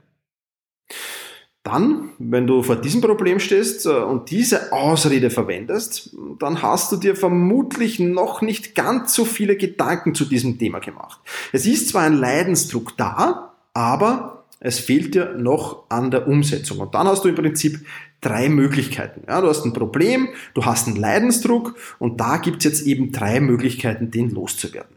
Dann, 1.68 2.12
wenn 2.18 2.46
du 2.46 2.62
vor 2.62 2.76
diesem 2.76 3.02
Problem 3.02 3.40
stehst 3.40 3.84
äh, 3.84 3.90
und 3.90 4.30
diese 4.30 4.72
Ausrede 4.72 5.28
verwendest, 5.28 6.16
dann 6.38 6.62
hast 6.62 6.90
du 6.92 6.96
dir 6.96 7.14
vermutlich 7.14 7.98
noch 7.98 8.40
nicht 8.40 8.74
ganz 8.74 9.12
so 9.12 9.26
viele 9.26 9.54
Gedanken 9.56 10.14
zu 10.14 10.24
diesem 10.24 10.58
Thema 10.58 10.78
gemacht. 10.78 11.20
Es 11.52 11.66
ist 11.66 11.90
zwar 11.90 12.04
ein 12.04 12.14
Leidensdruck 12.14 12.96
da, 12.96 13.52
aber 13.74 14.37
es 14.60 14.78
fehlt 14.78 15.14
dir 15.14 15.34
noch 15.34 15.88
an 15.88 16.10
der 16.10 16.26
Umsetzung. 16.26 16.78
Und 16.78 16.94
dann 16.94 17.06
hast 17.06 17.24
du 17.24 17.28
im 17.28 17.34
Prinzip 17.34 17.80
drei 18.20 18.48
Möglichkeiten. 18.48 19.22
Ja, 19.28 19.40
du 19.40 19.48
hast 19.48 19.64
ein 19.64 19.72
Problem, 19.72 20.28
du 20.54 20.64
hast 20.64 20.88
einen 20.88 20.96
Leidensdruck 20.96 21.76
und 21.98 22.20
da 22.20 22.38
gibt 22.38 22.58
es 22.58 22.64
jetzt 22.64 22.86
eben 22.86 23.12
drei 23.12 23.40
Möglichkeiten, 23.40 24.10
den 24.10 24.30
loszuwerden. 24.30 24.96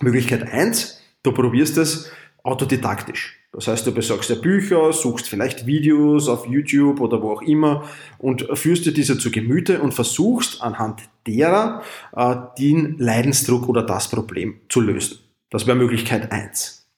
Möglichkeit 0.00 0.50
eins: 0.52 1.00
du 1.22 1.32
probierst 1.32 1.78
es 1.78 2.10
autodidaktisch. 2.42 3.38
Das 3.52 3.68
heißt, 3.68 3.86
du 3.86 3.92
besorgst 3.92 4.30
dir 4.30 4.36
Bücher, 4.36 4.92
suchst 4.94 5.28
vielleicht 5.28 5.66
Videos 5.66 6.26
auf 6.26 6.46
YouTube 6.46 7.00
oder 7.00 7.20
wo 7.22 7.32
auch 7.32 7.42
immer 7.42 7.84
und 8.18 8.48
führst 8.54 8.86
dir 8.86 8.92
diese 8.92 9.18
zu 9.18 9.30
Gemüte 9.30 9.82
und 9.82 9.92
versuchst 9.92 10.62
anhand 10.62 11.02
derer 11.26 11.82
äh, 12.16 12.34
den 12.58 12.96
Leidensdruck 12.98 13.68
oder 13.68 13.82
das 13.82 14.08
Problem 14.08 14.60
zu 14.70 14.80
lösen. 14.80 15.18
Das 15.50 15.66
wäre 15.66 15.76
Möglichkeit 15.76 16.32
eins. 16.32 16.88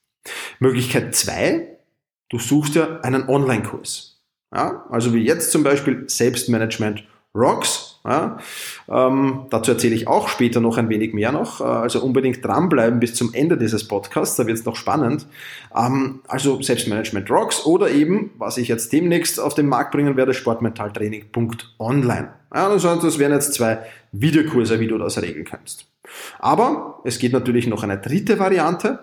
Möglichkeit 0.59 1.13
zwei 1.13 1.74
du 2.29 2.39
suchst 2.39 2.75
ja 2.75 2.99
einen 3.01 3.27
Online-Kurs. 3.27 4.21
Ja? 4.53 4.85
Also 4.89 5.13
wie 5.13 5.23
jetzt 5.23 5.51
zum 5.51 5.63
Beispiel 5.63 6.05
Selbstmanagement 6.07 7.03
Rocks. 7.35 7.91
Ja, 8.07 8.37
ähm, 8.87 9.47
dazu 9.49 9.71
erzähle 9.71 9.95
ich 9.95 10.07
auch 10.07 10.27
später 10.27 10.61
noch 10.61 10.77
ein 10.77 10.89
wenig 10.89 11.15
mehr 11.15 11.31
noch. 11.31 11.59
Äh, 11.59 11.63
also 11.63 12.03
unbedingt 12.03 12.45
dranbleiben 12.45 12.99
bis 12.99 13.15
zum 13.15 13.33
Ende 13.33 13.57
dieses 13.57 13.87
Podcasts, 13.87 14.35
da 14.35 14.45
wird 14.45 14.59
es 14.59 14.65
noch 14.65 14.75
spannend. 14.75 15.25
Ähm, 15.75 16.21
also 16.27 16.61
Selbstmanagement 16.61 17.31
Rocks 17.31 17.65
oder 17.65 17.89
eben, 17.89 18.29
was 18.37 18.59
ich 18.59 18.67
jetzt 18.67 18.93
demnächst 18.93 19.39
auf 19.39 19.55
den 19.55 19.65
Markt 19.67 19.91
bringen 19.91 20.17
werde, 20.17 20.35
sportmentaltraining.online. 20.35 22.29
Ja, 22.53 22.67
also 22.67 22.95
das 22.95 23.17
wären 23.17 23.31
jetzt 23.31 23.55
zwei 23.55 23.79
Videokurse, 24.11 24.79
wie 24.79 24.87
du 24.87 24.99
das 24.99 25.19
regeln 25.19 25.45
kannst. 25.45 25.87
Aber 26.37 27.01
es 27.05 27.17
geht 27.17 27.33
natürlich 27.33 27.65
noch 27.65 27.81
eine 27.81 27.97
dritte 27.97 28.37
Variante 28.37 28.99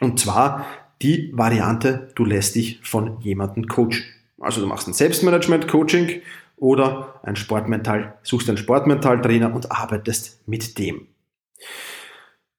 und 0.00 0.18
zwar 0.18 0.64
die 1.02 1.30
Variante, 1.34 2.08
du 2.14 2.24
lässt 2.24 2.54
dich 2.54 2.80
von 2.82 3.20
jemandem 3.20 3.66
coachen. 3.66 4.04
Also 4.40 4.60
du 4.60 4.66
machst 4.66 4.88
ein 4.88 4.94
Selbstmanagement-Coaching 4.94 6.22
oder 6.56 7.20
ein 7.22 7.36
Sportmental, 7.36 8.18
suchst 8.22 8.48
einen 8.48 8.58
Sportmentaltrainer 8.58 9.54
und 9.54 9.70
arbeitest 9.72 10.40
mit 10.46 10.78
dem. 10.78 11.06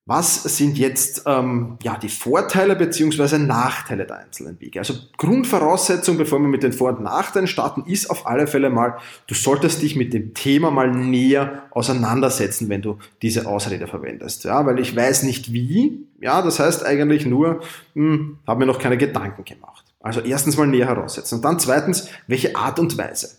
Was 0.07 0.41
sind 0.43 0.77
jetzt 0.77 1.23
ähm, 1.25 1.77
ja, 1.83 1.97
die 1.97 2.07
Vorteile 2.07 2.77
beziehungsweise 2.77 3.39
Nachteile 3.39 4.05
der 4.05 4.19
einzelnen 4.19 4.57
Wege? 4.61 4.79
Also 4.79 4.93
Grundvoraussetzung, 5.17 6.15
bevor 6.15 6.39
wir 6.39 6.47
mit 6.47 6.63
den 6.63 6.71
Vor- 6.71 6.91
und 6.91 7.03
Nachteilen 7.03 7.45
starten, 7.45 7.83
ist 7.85 8.09
auf 8.09 8.25
alle 8.25 8.47
Fälle 8.47 8.69
mal, 8.69 8.99
du 9.27 9.35
solltest 9.35 9.81
dich 9.81 9.97
mit 9.97 10.13
dem 10.13 10.33
Thema 10.33 10.71
mal 10.71 10.89
näher 10.89 11.63
auseinandersetzen, 11.71 12.69
wenn 12.69 12.81
du 12.81 12.99
diese 13.21 13.47
Ausrede 13.47 13.85
verwendest. 13.85 14.45
Ja, 14.45 14.65
weil 14.65 14.79
ich 14.79 14.95
weiß 14.95 15.23
nicht 15.23 15.51
wie. 15.51 16.07
Ja, 16.21 16.41
das 16.41 16.61
heißt 16.61 16.85
eigentlich 16.85 17.25
nur, 17.25 17.59
hm, 17.93 18.37
habe 18.47 18.61
mir 18.61 18.65
noch 18.65 18.79
keine 18.79 18.97
Gedanken 18.97 19.43
gemacht. 19.43 19.83
Also 19.99 20.21
erstens 20.21 20.55
mal 20.55 20.67
näher 20.67 20.87
heraussetzen 20.87 21.35
und 21.35 21.41
dann 21.43 21.59
zweitens, 21.59 22.07
welche 22.27 22.55
Art 22.55 22.79
und 22.79 22.97
Weise. 22.97 23.31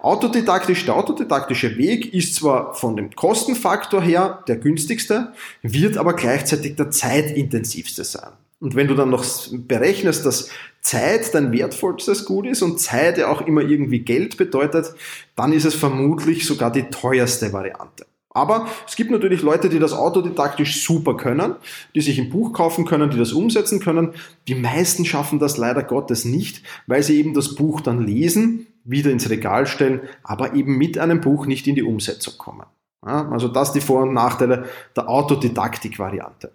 Autodidaktisch, 0.00 0.84
der 0.84 0.96
autodidaktische 0.96 1.76
Weg 1.76 2.12
ist 2.14 2.34
zwar 2.34 2.74
von 2.74 2.96
dem 2.96 3.10
Kostenfaktor 3.14 4.02
her 4.02 4.42
der 4.48 4.56
günstigste, 4.56 5.32
wird 5.62 5.96
aber 5.96 6.14
gleichzeitig 6.14 6.76
der 6.76 6.90
zeitintensivste 6.90 8.04
sein. 8.04 8.32
Und 8.58 8.74
wenn 8.74 8.88
du 8.88 8.94
dann 8.94 9.10
noch 9.10 9.24
berechnest, 9.52 10.24
dass 10.24 10.48
Zeit 10.80 11.34
dein 11.34 11.52
wertvollstes 11.52 12.24
Gut 12.24 12.46
ist 12.46 12.62
und 12.62 12.80
Zeit 12.80 13.18
ja 13.18 13.28
auch 13.28 13.42
immer 13.42 13.60
irgendwie 13.60 13.98
Geld 13.98 14.36
bedeutet, 14.36 14.94
dann 15.34 15.52
ist 15.52 15.64
es 15.66 15.74
vermutlich 15.74 16.46
sogar 16.46 16.72
die 16.72 16.84
teuerste 16.84 17.52
Variante. 17.52 18.06
Aber 18.36 18.68
es 18.86 18.96
gibt 18.96 19.10
natürlich 19.10 19.40
Leute, 19.40 19.70
die 19.70 19.78
das 19.78 19.94
autodidaktisch 19.94 20.84
super 20.84 21.16
können, 21.16 21.54
die 21.94 22.02
sich 22.02 22.18
ein 22.18 22.28
Buch 22.28 22.52
kaufen 22.52 22.84
können, 22.84 23.08
die 23.10 23.16
das 23.16 23.32
umsetzen 23.32 23.80
können. 23.80 24.12
Die 24.46 24.54
meisten 24.54 25.06
schaffen 25.06 25.38
das 25.38 25.56
leider 25.56 25.82
Gottes 25.82 26.26
nicht, 26.26 26.62
weil 26.86 27.02
sie 27.02 27.18
eben 27.18 27.32
das 27.32 27.54
Buch 27.54 27.80
dann 27.80 28.06
lesen, 28.06 28.66
wieder 28.86 29.10
ins 29.10 29.28
Regal 29.28 29.66
stellen, 29.66 30.00
aber 30.22 30.54
eben 30.54 30.76
mit 30.78 30.98
einem 30.98 31.20
Buch 31.20 31.46
nicht 31.46 31.66
in 31.66 31.74
die 31.74 31.82
Umsetzung 31.82 32.34
kommen. 32.38 32.66
Ja, 33.04 33.28
also 33.30 33.48
das 33.48 33.72
die 33.72 33.80
Vor- 33.80 34.02
und 34.02 34.14
Nachteile 34.14 34.66
der 34.96 35.08
Autodidaktik-Variante. 35.08 36.52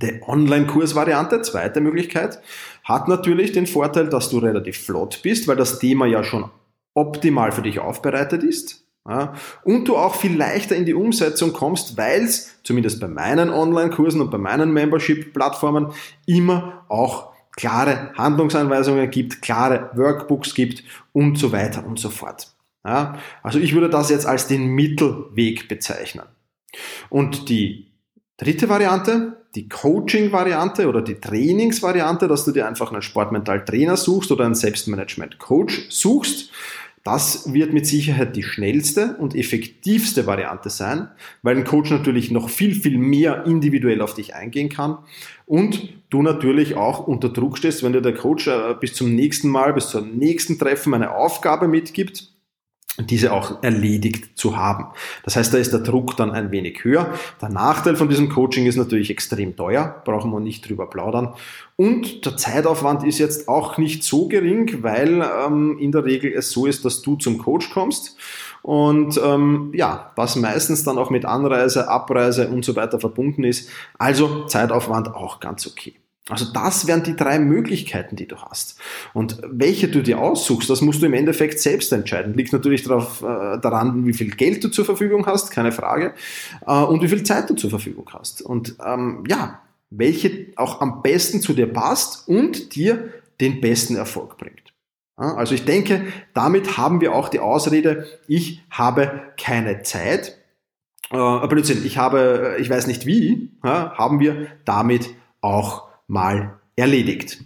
Die 0.00 0.20
Online-Kurs-Variante, 0.26 1.42
zweite 1.42 1.80
Möglichkeit, 1.80 2.40
hat 2.82 3.06
natürlich 3.06 3.52
den 3.52 3.66
Vorteil, 3.66 4.08
dass 4.08 4.30
du 4.30 4.38
relativ 4.38 4.78
flott 4.78 5.20
bist, 5.22 5.46
weil 5.46 5.56
das 5.56 5.78
Thema 5.78 6.06
ja 6.06 6.24
schon 6.24 6.50
optimal 6.94 7.52
für 7.52 7.62
dich 7.62 7.80
aufbereitet 7.80 8.42
ist. 8.42 8.84
Ja, 9.06 9.34
und 9.64 9.86
du 9.86 9.98
auch 9.98 10.14
viel 10.14 10.34
leichter 10.34 10.74
in 10.76 10.86
die 10.86 10.94
Umsetzung 10.94 11.52
kommst, 11.52 11.98
weil 11.98 12.22
es, 12.22 12.62
zumindest 12.62 13.00
bei 13.00 13.08
meinen 13.08 13.50
Online-Kursen 13.50 14.22
und 14.22 14.30
bei 14.30 14.38
meinen 14.38 14.72
Membership-Plattformen, 14.72 15.92
immer 16.24 16.86
auch 16.88 17.33
klare 17.56 18.12
Handlungsanweisungen 18.16 19.10
gibt, 19.10 19.42
klare 19.42 19.90
Workbooks 19.94 20.54
gibt 20.54 20.84
und 21.12 21.38
so 21.38 21.52
weiter 21.52 21.84
und 21.86 21.98
so 21.98 22.10
fort. 22.10 22.54
Ja, 22.84 23.18
also 23.42 23.58
ich 23.58 23.72
würde 23.72 23.88
das 23.88 24.10
jetzt 24.10 24.26
als 24.26 24.46
den 24.46 24.66
Mittelweg 24.66 25.68
bezeichnen. 25.68 26.26
Und 27.08 27.48
die 27.48 27.92
dritte 28.36 28.68
Variante, 28.68 29.44
die 29.54 29.68
Coaching-Variante 29.68 30.88
oder 30.88 31.00
die 31.00 31.14
Trainingsvariante, 31.14 32.28
dass 32.28 32.44
du 32.44 32.52
dir 32.52 32.66
einfach 32.66 32.92
einen 32.92 33.02
Sportmental-Trainer 33.02 33.96
suchst 33.96 34.32
oder 34.32 34.44
einen 34.44 34.56
Selbstmanagement-Coach 34.56 35.86
suchst, 35.90 36.50
das 37.04 37.52
wird 37.52 37.74
mit 37.74 37.86
Sicherheit 37.86 38.34
die 38.34 38.42
schnellste 38.42 39.16
und 39.18 39.36
effektivste 39.36 40.26
Variante 40.26 40.70
sein, 40.70 41.08
weil 41.42 41.56
ein 41.56 41.64
Coach 41.64 41.90
natürlich 41.90 42.30
noch 42.30 42.48
viel, 42.48 42.74
viel 42.74 42.96
mehr 42.96 43.44
individuell 43.44 44.00
auf 44.00 44.14
dich 44.14 44.34
eingehen 44.34 44.70
kann. 44.70 44.98
Und 45.44 45.92
du 46.08 46.22
natürlich 46.22 46.76
auch 46.76 47.06
unter 47.06 47.28
Druck 47.28 47.58
stehst, 47.58 47.82
wenn 47.82 47.92
dir 47.92 48.00
der 48.00 48.14
Coach 48.14 48.48
äh, 48.48 48.74
bis 48.80 48.94
zum 48.94 49.14
nächsten 49.14 49.50
Mal, 49.50 49.74
bis 49.74 49.88
zum 49.88 50.16
nächsten 50.16 50.58
Treffen 50.58 50.94
eine 50.94 51.14
Aufgabe 51.14 51.68
mitgibt 51.68 52.33
diese 52.98 53.32
auch 53.32 53.62
erledigt 53.62 54.38
zu 54.38 54.56
haben. 54.56 54.86
Das 55.24 55.36
heißt, 55.36 55.52
da 55.52 55.58
ist 55.58 55.72
der 55.72 55.80
Druck 55.80 56.16
dann 56.16 56.30
ein 56.30 56.50
wenig 56.52 56.84
höher. 56.84 57.12
Der 57.42 57.48
Nachteil 57.48 57.96
von 57.96 58.08
diesem 58.08 58.28
Coaching 58.28 58.66
ist 58.66 58.76
natürlich 58.76 59.10
extrem 59.10 59.56
teuer, 59.56 60.02
brauchen 60.04 60.30
wir 60.30 60.40
nicht 60.40 60.68
drüber 60.68 60.88
plaudern. 60.88 61.34
Und 61.76 62.24
der 62.24 62.36
Zeitaufwand 62.36 63.02
ist 63.02 63.18
jetzt 63.18 63.48
auch 63.48 63.78
nicht 63.78 64.04
so 64.04 64.28
gering, 64.28 64.82
weil 64.82 65.24
ähm, 65.46 65.76
in 65.78 65.90
der 65.90 66.04
Regel 66.04 66.32
es 66.32 66.50
so 66.50 66.66
ist, 66.66 66.84
dass 66.84 67.02
du 67.02 67.16
zum 67.16 67.38
Coach 67.38 67.70
kommst 67.70 68.16
und 68.62 69.20
ähm, 69.22 69.72
ja, 69.74 70.12
was 70.16 70.36
meistens 70.36 70.84
dann 70.84 70.96
auch 70.96 71.10
mit 71.10 71.26
Anreise, 71.26 71.88
Abreise 71.88 72.48
und 72.48 72.64
so 72.64 72.76
weiter 72.76 72.98
verbunden 72.98 73.44
ist. 73.44 73.68
Also 73.98 74.46
Zeitaufwand 74.46 75.14
auch 75.14 75.40
ganz 75.40 75.66
okay. 75.66 75.94
Also 76.30 76.46
das 76.52 76.86
wären 76.86 77.02
die 77.02 77.16
drei 77.16 77.38
Möglichkeiten, 77.38 78.16
die 78.16 78.26
du 78.26 78.36
hast. 78.36 78.78
Und 79.12 79.42
welche 79.46 79.88
du 79.88 80.02
dir 80.02 80.18
aussuchst, 80.18 80.70
das 80.70 80.80
musst 80.80 81.02
du 81.02 81.06
im 81.06 81.12
Endeffekt 81.12 81.60
selbst 81.60 81.92
entscheiden. 81.92 82.32
Liegt 82.32 82.52
natürlich 82.52 82.82
darauf, 82.82 83.20
äh, 83.20 83.58
daran, 83.60 84.06
wie 84.06 84.14
viel 84.14 84.30
Geld 84.30 84.64
du 84.64 84.68
zur 84.68 84.86
Verfügung 84.86 85.26
hast, 85.26 85.50
keine 85.50 85.70
Frage, 85.70 86.14
äh, 86.66 86.82
und 86.82 87.02
wie 87.02 87.08
viel 87.08 87.24
Zeit 87.24 87.50
du 87.50 87.54
zur 87.54 87.68
Verfügung 87.68 88.08
hast. 88.12 88.40
Und 88.40 88.76
ähm, 88.84 89.24
ja, 89.28 89.60
welche 89.90 90.46
auch 90.56 90.80
am 90.80 91.02
besten 91.02 91.42
zu 91.42 91.52
dir 91.52 91.66
passt 91.66 92.26
und 92.26 92.74
dir 92.74 93.12
den 93.40 93.60
besten 93.60 93.96
Erfolg 93.96 94.38
bringt. 94.38 94.72
Ja, 95.20 95.34
also 95.34 95.54
ich 95.54 95.66
denke, 95.66 96.06
damit 96.32 96.78
haben 96.78 97.02
wir 97.02 97.14
auch 97.14 97.28
die 97.28 97.40
Ausrede, 97.40 98.06
ich 98.26 98.62
habe 98.70 99.32
keine 99.38 99.82
Zeit. 99.82 100.38
Äh, 101.10 101.46
Blödsinn, 101.48 101.84
ich 101.84 101.98
habe, 101.98 102.56
ich 102.58 102.70
weiß 102.70 102.86
nicht 102.86 103.04
wie, 103.04 103.52
ja, 103.62 103.92
haben 103.96 104.20
wir 104.20 104.46
damit 104.64 105.10
auch 105.42 105.93
mal 106.06 106.60
erledigt. 106.76 107.44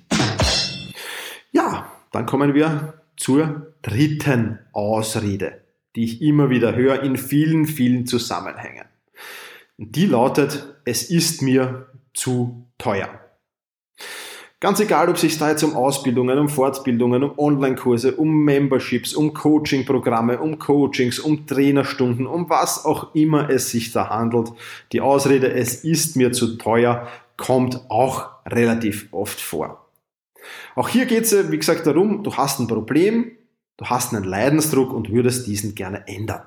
Ja, 1.53 1.91
dann 2.13 2.27
kommen 2.27 2.55
wir 2.55 2.95
zur 3.17 3.75
dritten 3.83 4.59
Ausrede, 4.73 5.63
die 5.97 6.05
ich 6.05 6.23
immer 6.23 6.51
wieder 6.51 6.75
höre 6.75 7.03
in 7.03 7.17
vielen, 7.17 7.67
vielen 7.67 8.07
Zusammenhängen. 8.07 8.85
Die 9.77 10.07
lautet, 10.07 10.75
es 10.85 11.11
ist 11.11 11.43
mir 11.43 11.89
zu 12.15 12.67
teuer. 12.79 13.09
Ganz 14.61 14.81
egal, 14.81 15.09
ob 15.09 15.15
es 15.15 15.21
sich 15.21 15.39
da 15.39 15.51
jetzt 15.51 15.63
um 15.63 15.77
Ausbildungen, 15.77 16.37
um 16.37 16.49
Fortbildungen, 16.49 17.23
um 17.23 17.39
Online-Kurse, 17.39 18.17
um 18.17 18.43
Memberships, 18.45 19.15
um 19.15 19.33
Coaching-Programme, 19.33 20.41
um 20.41 20.59
Coachings, 20.59 21.21
um 21.21 21.47
Trainerstunden, 21.47 22.27
um 22.27 22.51
was 22.51 22.85
auch 22.85 23.15
immer 23.15 23.49
es 23.51 23.71
sich 23.71 23.93
da 23.93 24.09
handelt. 24.09 24.51
Die 24.91 25.01
Ausrede, 25.01 25.53
es 25.53 25.85
ist 25.85 26.17
mir 26.17 26.33
zu 26.33 26.57
teuer, 26.57 27.07
kommt 27.39 27.81
auch 27.89 28.29
relativ 28.45 29.09
oft 29.13 29.41
vor. 29.41 29.89
Auch 30.75 30.91
hier 30.91 31.07
geht 31.07 31.25
es, 31.25 31.51
wie 31.51 31.59
gesagt, 31.59 31.87
darum, 31.87 32.23
du 32.23 32.37
hast 32.37 32.61
ein 32.61 32.67
Problem, 32.67 33.33
du 33.79 33.87
hast 33.87 34.13
einen 34.13 34.25
Leidensdruck 34.25 34.93
und 34.93 35.11
würdest 35.11 35.47
diesen 35.47 35.75
gerne 35.75 36.07
ändern. 36.07 36.43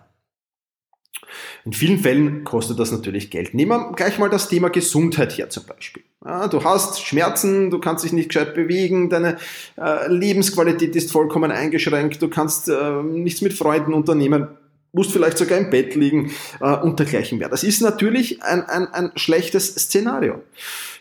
In 1.66 1.74
vielen 1.74 2.00
Fällen 2.00 2.44
kostet 2.44 2.80
das 2.80 2.92
natürlich 2.92 3.32
Geld. 3.32 3.54
Nehmen 3.54 3.72
wir 3.72 3.94
gleich 3.94 4.20
mal 4.20 4.30
das 4.30 4.50
Thema 4.50 4.70
Gesundheit 4.70 5.38
her 5.38 5.50
zum 5.50 5.66
Beispiel. 5.66 6.04
Ja, 6.26 6.48
du 6.48 6.64
hast 6.64 7.02
Schmerzen, 7.02 7.70
du 7.70 7.80
kannst 7.80 8.04
dich 8.04 8.14
nicht 8.14 8.30
gescheit 8.30 8.54
bewegen, 8.54 9.10
deine 9.10 9.38
äh, 9.78 10.08
Lebensqualität 10.08 10.96
ist 10.96 11.12
vollkommen 11.12 11.52
eingeschränkt, 11.52 12.22
du 12.22 12.30
kannst 12.30 12.70
äh, 12.70 13.02
nichts 13.02 13.42
mit 13.42 13.54
Freunden 13.54 13.94
unternehmen, 13.94 14.48
musst 14.94 15.12
vielleicht 15.12 15.38
sogar 15.38 15.58
im 15.58 15.70
Bett 15.70 15.96
liegen 15.96 16.32
äh, 16.60 16.76
und 16.78 17.00
dergleichen 17.00 17.38
mehr. 17.38 17.50
Das 17.50 17.64
ist 17.64 17.82
natürlich 17.82 18.44
ein, 18.44 18.64
ein, 18.64 18.88
ein 18.88 19.12
schlechtes 19.16 19.76
Szenario. 19.76 20.42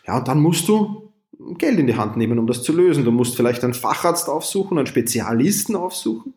Ja, 0.06 0.18
und 0.18 0.28
dann 0.28 0.40
musst 0.40 0.68
du 0.68 1.10
Geld 1.58 1.78
in 1.78 1.86
die 1.86 1.96
Hand 1.96 2.16
nehmen, 2.16 2.38
um 2.38 2.46
das 2.46 2.62
zu 2.62 2.72
lösen. 2.72 3.04
Du 3.04 3.12
musst 3.12 3.36
vielleicht 3.36 3.64
einen 3.64 3.74
Facharzt 3.74 4.28
aufsuchen, 4.28 4.78
einen 4.78 4.86
Spezialisten 4.86 5.74
aufsuchen. 5.74 6.34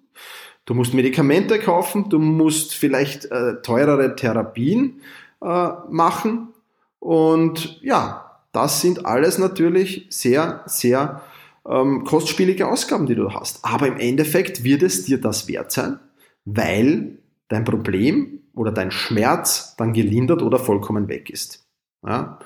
Du 0.66 0.74
musst 0.74 0.94
Medikamente 0.94 1.60
kaufen, 1.60 2.10
du 2.10 2.20
musst 2.20 2.74
vielleicht 2.74 3.26
äh, 3.26 3.62
teurere 3.62 4.16
Therapien 4.16 5.02
äh, 5.42 5.70
machen. 5.90 6.50
Und 7.00 7.82
ja, 7.82 8.40
das 8.54 8.80
sind 8.80 9.06
alles 9.06 9.38
natürlich 9.38 10.08
sehr, 10.10 10.64
sehr 10.66 11.22
ähm, 11.68 12.06
kostspielige 12.06 12.68
Ausgaben, 12.68 13.08
die 13.08 13.16
du 13.16 13.32
hast. 13.32 13.66
Aber 13.66 13.88
im 13.88 13.98
Endeffekt 13.98 14.64
wird 14.64 14.84
es 14.84 15.04
dir 15.04 15.20
das 15.20 15.50
wert 15.50 15.74
sein, 15.74 16.00
weil 16.46 17.18
dein 17.54 17.66
Problem 17.66 18.40
oder 18.56 18.72
dein 18.72 18.92
Schmerz 18.92 19.76
dann 19.78 19.94
gelindert 19.94 20.42
oder 20.42 20.60
vollkommen 20.60 21.08
weg 21.08 21.30
ist. 21.30 21.66
Ja? 22.06 22.40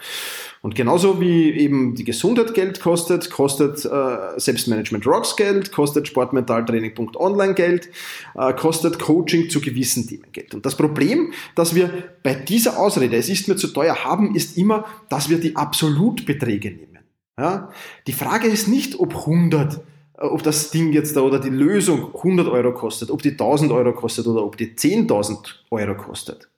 Und 0.61 0.75
genauso 0.75 1.21
wie 1.21 1.51
eben 1.51 1.95
die 1.95 2.03
Gesundheit 2.03 2.53
Geld 2.53 2.81
kostet, 2.81 3.31
kostet 3.31 3.85
äh, 3.85 4.39
Selbstmanagement 4.39 5.05
Rocks 5.07 5.35
Geld, 5.35 5.71
kostet 5.71 6.07
Sportmentaltraining.online 6.07 7.53
Geld, 7.53 7.89
äh, 8.35 8.53
kostet 8.53 8.99
Coaching 8.99 9.49
zu 9.49 9.61
gewissen 9.61 10.07
Themen 10.07 10.31
Geld. 10.31 10.53
Und 10.53 10.65
das 10.65 10.75
Problem, 10.75 11.33
dass 11.55 11.73
wir 11.73 11.89
bei 12.23 12.33
dieser 12.35 12.77
Ausrede, 12.77 13.15
es 13.15 13.29
ist 13.29 13.47
mir 13.47 13.55
zu 13.55 13.69
teuer, 13.69 14.03
haben, 14.03 14.35
ist 14.35 14.57
immer, 14.57 14.85
dass 15.09 15.29
wir 15.29 15.39
die 15.39 15.55
Absolutbeträge 15.55 16.71
nehmen. 16.71 16.99
Ja? 17.37 17.69
Die 18.07 18.13
Frage 18.13 18.47
ist 18.47 18.67
nicht, 18.67 18.99
ob 18.99 19.15
100 19.15 19.75
äh, 19.75 19.79
ob 20.17 20.43
das 20.43 20.71
Ding 20.71 20.91
jetzt 20.93 21.15
da 21.15 21.21
oder 21.21 21.39
die 21.39 21.49
Lösung 21.49 22.15
100 22.15 22.47
Euro 22.47 22.73
kostet, 22.73 23.11
ob 23.11 23.21
die 23.21 23.31
1000 23.31 23.71
Euro 23.71 23.93
kostet 23.93 24.27
oder 24.27 24.43
ob 24.43 24.57
die 24.57 24.75
10.000 24.75 25.37
Euro 25.71 25.95
kostet. 25.95 26.49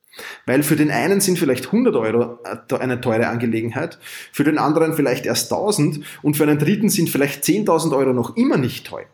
Weil 0.45 0.63
für 0.63 0.75
den 0.75 0.91
einen 0.91 1.21
sind 1.21 1.39
vielleicht 1.39 1.67
100 1.67 1.95
Euro 1.95 2.39
äh, 2.43 2.75
eine 2.75 3.01
teure 3.01 3.27
Angelegenheit, 3.27 3.99
für 4.31 4.43
den 4.43 4.57
anderen 4.57 4.93
vielleicht 4.93 5.25
erst 5.25 5.51
1000 5.51 6.01
und 6.21 6.37
für 6.37 6.43
einen 6.43 6.59
dritten 6.59 6.89
sind 6.89 7.09
vielleicht 7.09 7.43
10.000 7.43 7.95
Euro 7.95 8.13
noch 8.13 8.35
immer 8.35 8.57
nicht 8.57 8.87
teuer. 8.87 9.05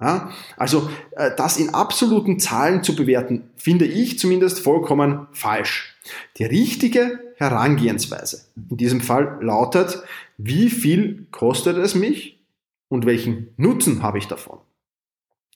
Ja, 0.00 0.30
also 0.58 0.90
äh, 1.12 1.30
das 1.36 1.56
in 1.56 1.72
absoluten 1.72 2.38
Zahlen 2.38 2.82
zu 2.82 2.94
bewerten, 2.94 3.50
finde 3.56 3.86
ich 3.86 4.18
zumindest 4.18 4.60
vollkommen 4.60 5.26
falsch. 5.32 5.96
Die 6.36 6.44
richtige 6.44 7.18
Herangehensweise 7.36 8.44
in 8.70 8.76
diesem 8.76 9.00
Fall 9.00 9.38
lautet, 9.40 10.02
wie 10.36 10.68
viel 10.68 11.26
kostet 11.30 11.78
es 11.78 11.94
mich 11.94 12.35
und 12.88 13.06
welchen 13.06 13.54
Nutzen 13.56 14.02
habe 14.02 14.18
ich 14.18 14.28
davon? 14.28 14.58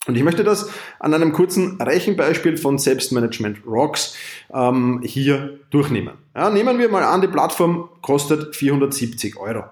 Und 0.06 0.16
ich 0.16 0.22
möchte 0.22 0.44
das 0.44 0.70
an 0.99 1.12
einem 1.12 1.32
kurzen 1.32 1.80
Rechenbeispiel 1.80 2.56
von 2.56 2.78
Selbstmanagement 2.78 3.66
Rocks 3.66 4.16
ähm, 4.52 5.02
hier 5.04 5.60
durchnehmen. 5.70 6.14
Ja, 6.34 6.49
nehmen 6.49 6.78
wir 6.78 6.88
mal 6.88 7.04
an, 7.04 7.20
die 7.20 7.28
Plattform 7.28 7.90
kostet 8.00 8.56
470 8.56 9.37
Euro. 9.37 9.64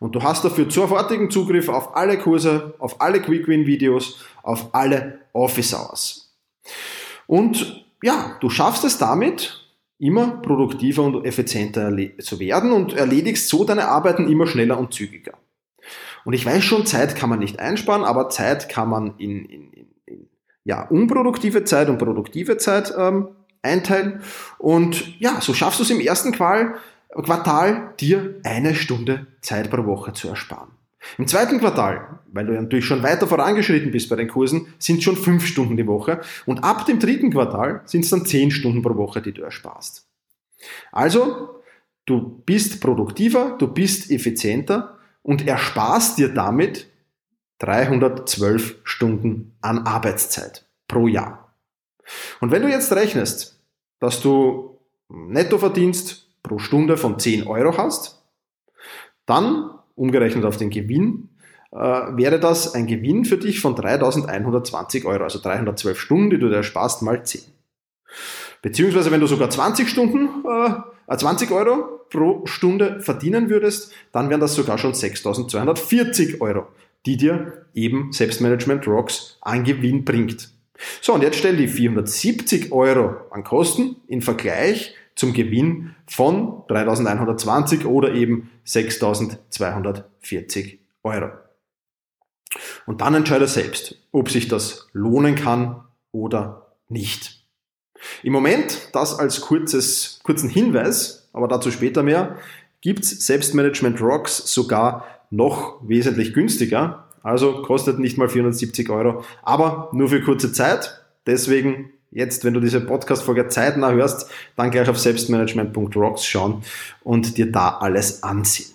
Und 0.00 0.14
du 0.14 0.22
hast 0.22 0.44
dafür 0.44 0.70
sofortigen 0.70 1.30
Zugriff 1.30 1.68
auf 1.68 1.96
alle 1.96 2.18
Kurse, 2.18 2.74
auf 2.78 3.00
alle 3.00 3.22
Quick-Win-Videos, 3.22 4.22
auf 4.42 4.74
alle 4.74 5.20
Office 5.32 5.74
Hours. 5.74 6.34
Und 7.26 7.86
ja, 8.02 8.36
du 8.40 8.50
schaffst 8.50 8.84
es 8.84 8.98
damit, 8.98 9.62
immer 9.98 10.42
produktiver 10.42 11.04
und 11.04 11.24
effizienter 11.24 11.96
zu 12.18 12.40
werden 12.40 12.72
und 12.72 12.92
erledigst 12.92 13.48
so 13.48 13.64
deine 13.64 13.88
Arbeiten 13.88 14.28
immer 14.28 14.46
schneller 14.46 14.76
und 14.76 14.92
zügiger. 14.92 15.38
Und 16.24 16.32
ich 16.32 16.46
weiß 16.46 16.62
schon, 16.62 16.86
Zeit 16.86 17.16
kann 17.16 17.30
man 17.30 17.38
nicht 17.38 17.58
einsparen, 17.58 18.04
aber 18.04 18.28
Zeit 18.28 18.68
kann 18.68 18.88
man 18.88 19.14
in, 19.18 19.44
in, 19.44 19.72
in, 20.06 20.28
ja, 20.64 20.86
unproduktive 20.86 21.64
Zeit 21.64 21.88
und 21.88 21.98
produktive 21.98 22.56
Zeit 22.56 22.92
ähm, 22.96 23.28
einteilen. 23.62 24.22
Und 24.58 25.18
ja, 25.20 25.40
so 25.40 25.54
schaffst 25.54 25.80
du 25.80 25.84
es 25.84 25.90
im 25.90 26.00
ersten 26.00 26.32
Quartal, 26.32 26.74
Quartal, 27.10 27.94
dir 28.00 28.40
eine 28.42 28.74
Stunde 28.74 29.26
Zeit 29.40 29.70
pro 29.70 29.84
Woche 29.84 30.12
zu 30.12 30.28
ersparen. 30.28 30.70
Im 31.18 31.26
zweiten 31.26 31.58
Quartal, 31.58 32.20
weil 32.32 32.46
du 32.46 32.54
ja 32.54 32.62
natürlich 32.62 32.84
schon 32.84 33.02
weiter 33.02 33.26
vorangeschritten 33.26 33.90
bist 33.90 34.08
bei 34.08 34.16
den 34.16 34.28
Kursen, 34.28 34.68
sind 34.78 35.02
schon 35.02 35.16
fünf 35.16 35.44
Stunden 35.44 35.76
die 35.76 35.86
Woche. 35.86 36.20
Und 36.46 36.62
ab 36.62 36.86
dem 36.86 37.00
dritten 37.00 37.30
Quartal 37.30 37.82
sind 37.84 38.04
es 38.04 38.10
dann 38.10 38.24
zehn 38.24 38.50
Stunden 38.50 38.82
pro 38.82 38.96
Woche, 38.96 39.20
die 39.20 39.32
du 39.32 39.42
ersparst. 39.42 40.06
Also, 40.92 41.60
du 42.06 42.42
bist 42.46 42.80
produktiver, 42.80 43.56
du 43.58 43.66
bist 43.66 44.10
effizienter 44.10 44.98
und 45.22 45.46
ersparst 45.46 46.18
dir 46.18 46.32
damit 46.32 46.90
312 47.58 48.80
Stunden 48.84 49.56
an 49.60 49.86
Arbeitszeit 49.86 50.66
pro 50.88 51.06
Jahr. 51.06 51.54
Und 52.40 52.50
wenn 52.50 52.62
du 52.62 52.68
jetzt 52.68 52.92
rechnest, 52.92 53.60
dass 54.00 54.20
du 54.20 54.78
Nettoverdienst 55.08 56.28
pro 56.42 56.58
Stunde 56.58 56.96
von 56.96 57.18
10 57.18 57.46
Euro 57.46 57.76
hast, 57.76 58.22
dann, 59.26 59.70
umgerechnet 59.94 60.44
auf 60.44 60.56
den 60.56 60.70
Gewinn, 60.70 61.28
äh, 61.70 61.76
wäre 61.76 62.40
das 62.40 62.74
ein 62.74 62.86
Gewinn 62.86 63.24
für 63.24 63.38
dich 63.38 63.60
von 63.60 63.76
3120 63.76 65.04
Euro, 65.04 65.24
also 65.24 65.38
312 65.38 66.00
Stunden, 66.00 66.30
die 66.30 66.38
du 66.38 66.48
dir 66.48 66.56
ersparst, 66.56 67.02
mal 67.02 67.24
10. 67.24 67.42
Beziehungsweise 68.62 69.10
wenn 69.10 69.20
du 69.20 69.26
sogar 69.26 69.50
20 69.50 69.88
Stunden, 69.88 70.28
äh, 70.46 71.16
20 71.16 71.50
äh, 71.50 71.54
Euro 71.54 72.00
pro 72.08 72.46
Stunde 72.46 73.00
verdienen 73.00 73.50
würdest, 73.50 73.92
dann 74.12 74.30
wären 74.30 74.40
das 74.40 74.54
sogar 74.54 74.78
schon 74.78 74.92
6.240 74.92 76.40
Euro, 76.40 76.68
die 77.04 77.16
dir 77.16 77.66
eben 77.74 78.12
Selbstmanagement 78.12 78.86
Rocks 78.86 79.38
an 79.40 79.64
Gewinn 79.64 80.04
bringt. 80.04 80.52
So, 81.00 81.14
und 81.14 81.22
jetzt 81.22 81.38
stell 81.38 81.56
die 81.56 81.68
470 81.68 82.72
Euro 82.72 83.16
an 83.30 83.44
Kosten 83.44 83.96
in 84.06 84.22
Vergleich 84.22 84.94
zum 85.14 85.32
Gewinn 85.32 85.94
von 86.06 86.62
3.120 86.68 87.84
oder 87.84 88.14
eben 88.14 88.50
6.240 88.66 90.78
Euro. 91.02 91.30
Und 92.86 93.00
dann 93.00 93.14
entscheide 93.14 93.46
selbst, 93.46 93.96
ob 94.12 94.30
sich 94.30 94.48
das 94.48 94.88
lohnen 94.92 95.34
kann 95.34 95.84
oder 96.10 96.74
nicht. 96.88 97.41
Im 98.22 98.32
Moment, 98.32 98.88
das 98.92 99.18
als 99.18 99.40
kurzes, 99.40 100.20
kurzen 100.22 100.48
Hinweis, 100.48 101.28
aber 101.32 101.48
dazu 101.48 101.70
später 101.70 102.02
mehr, 102.02 102.36
gibt's 102.80 103.26
Selbstmanagement 103.26 104.00
Rocks 104.00 104.38
sogar 104.52 105.06
noch 105.30 105.80
wesentlich 105.82 106.34
günstiger. 106.34 107.08
Also 107.22 107.62
kostet 107.62 107.98
nicht 107.98 108.18
mal 108.18 108.28
470 108.28 108.90
Euro, 108.90 109.24
aber 109.42 109.88
nur 109.92 110.08
für 110.08 110.20
kurze 110.20 110.52
Zeit. 110.52 111.00
Deswegen 111.26 111.90
jetzt, 112.10 112.44
wenn 112.44 112.54
du 112.54 112.60
diese 112.60 112.80
Podcast-Folge 112.80 113.48
zeitnah 113.48 113.92
hörst, 113.92 114.28
dann 114.56 114.70
gleich 114.70 114.88
auf 114.88 114.98
selbstmanagement.rocks 114.98 116.24
schauen 116.24 116.62
und 117.02 117.38
dir 117.38 117.50
da 117.50 117.78
alles 117.78 118.22
ansehen. 118.22 118.72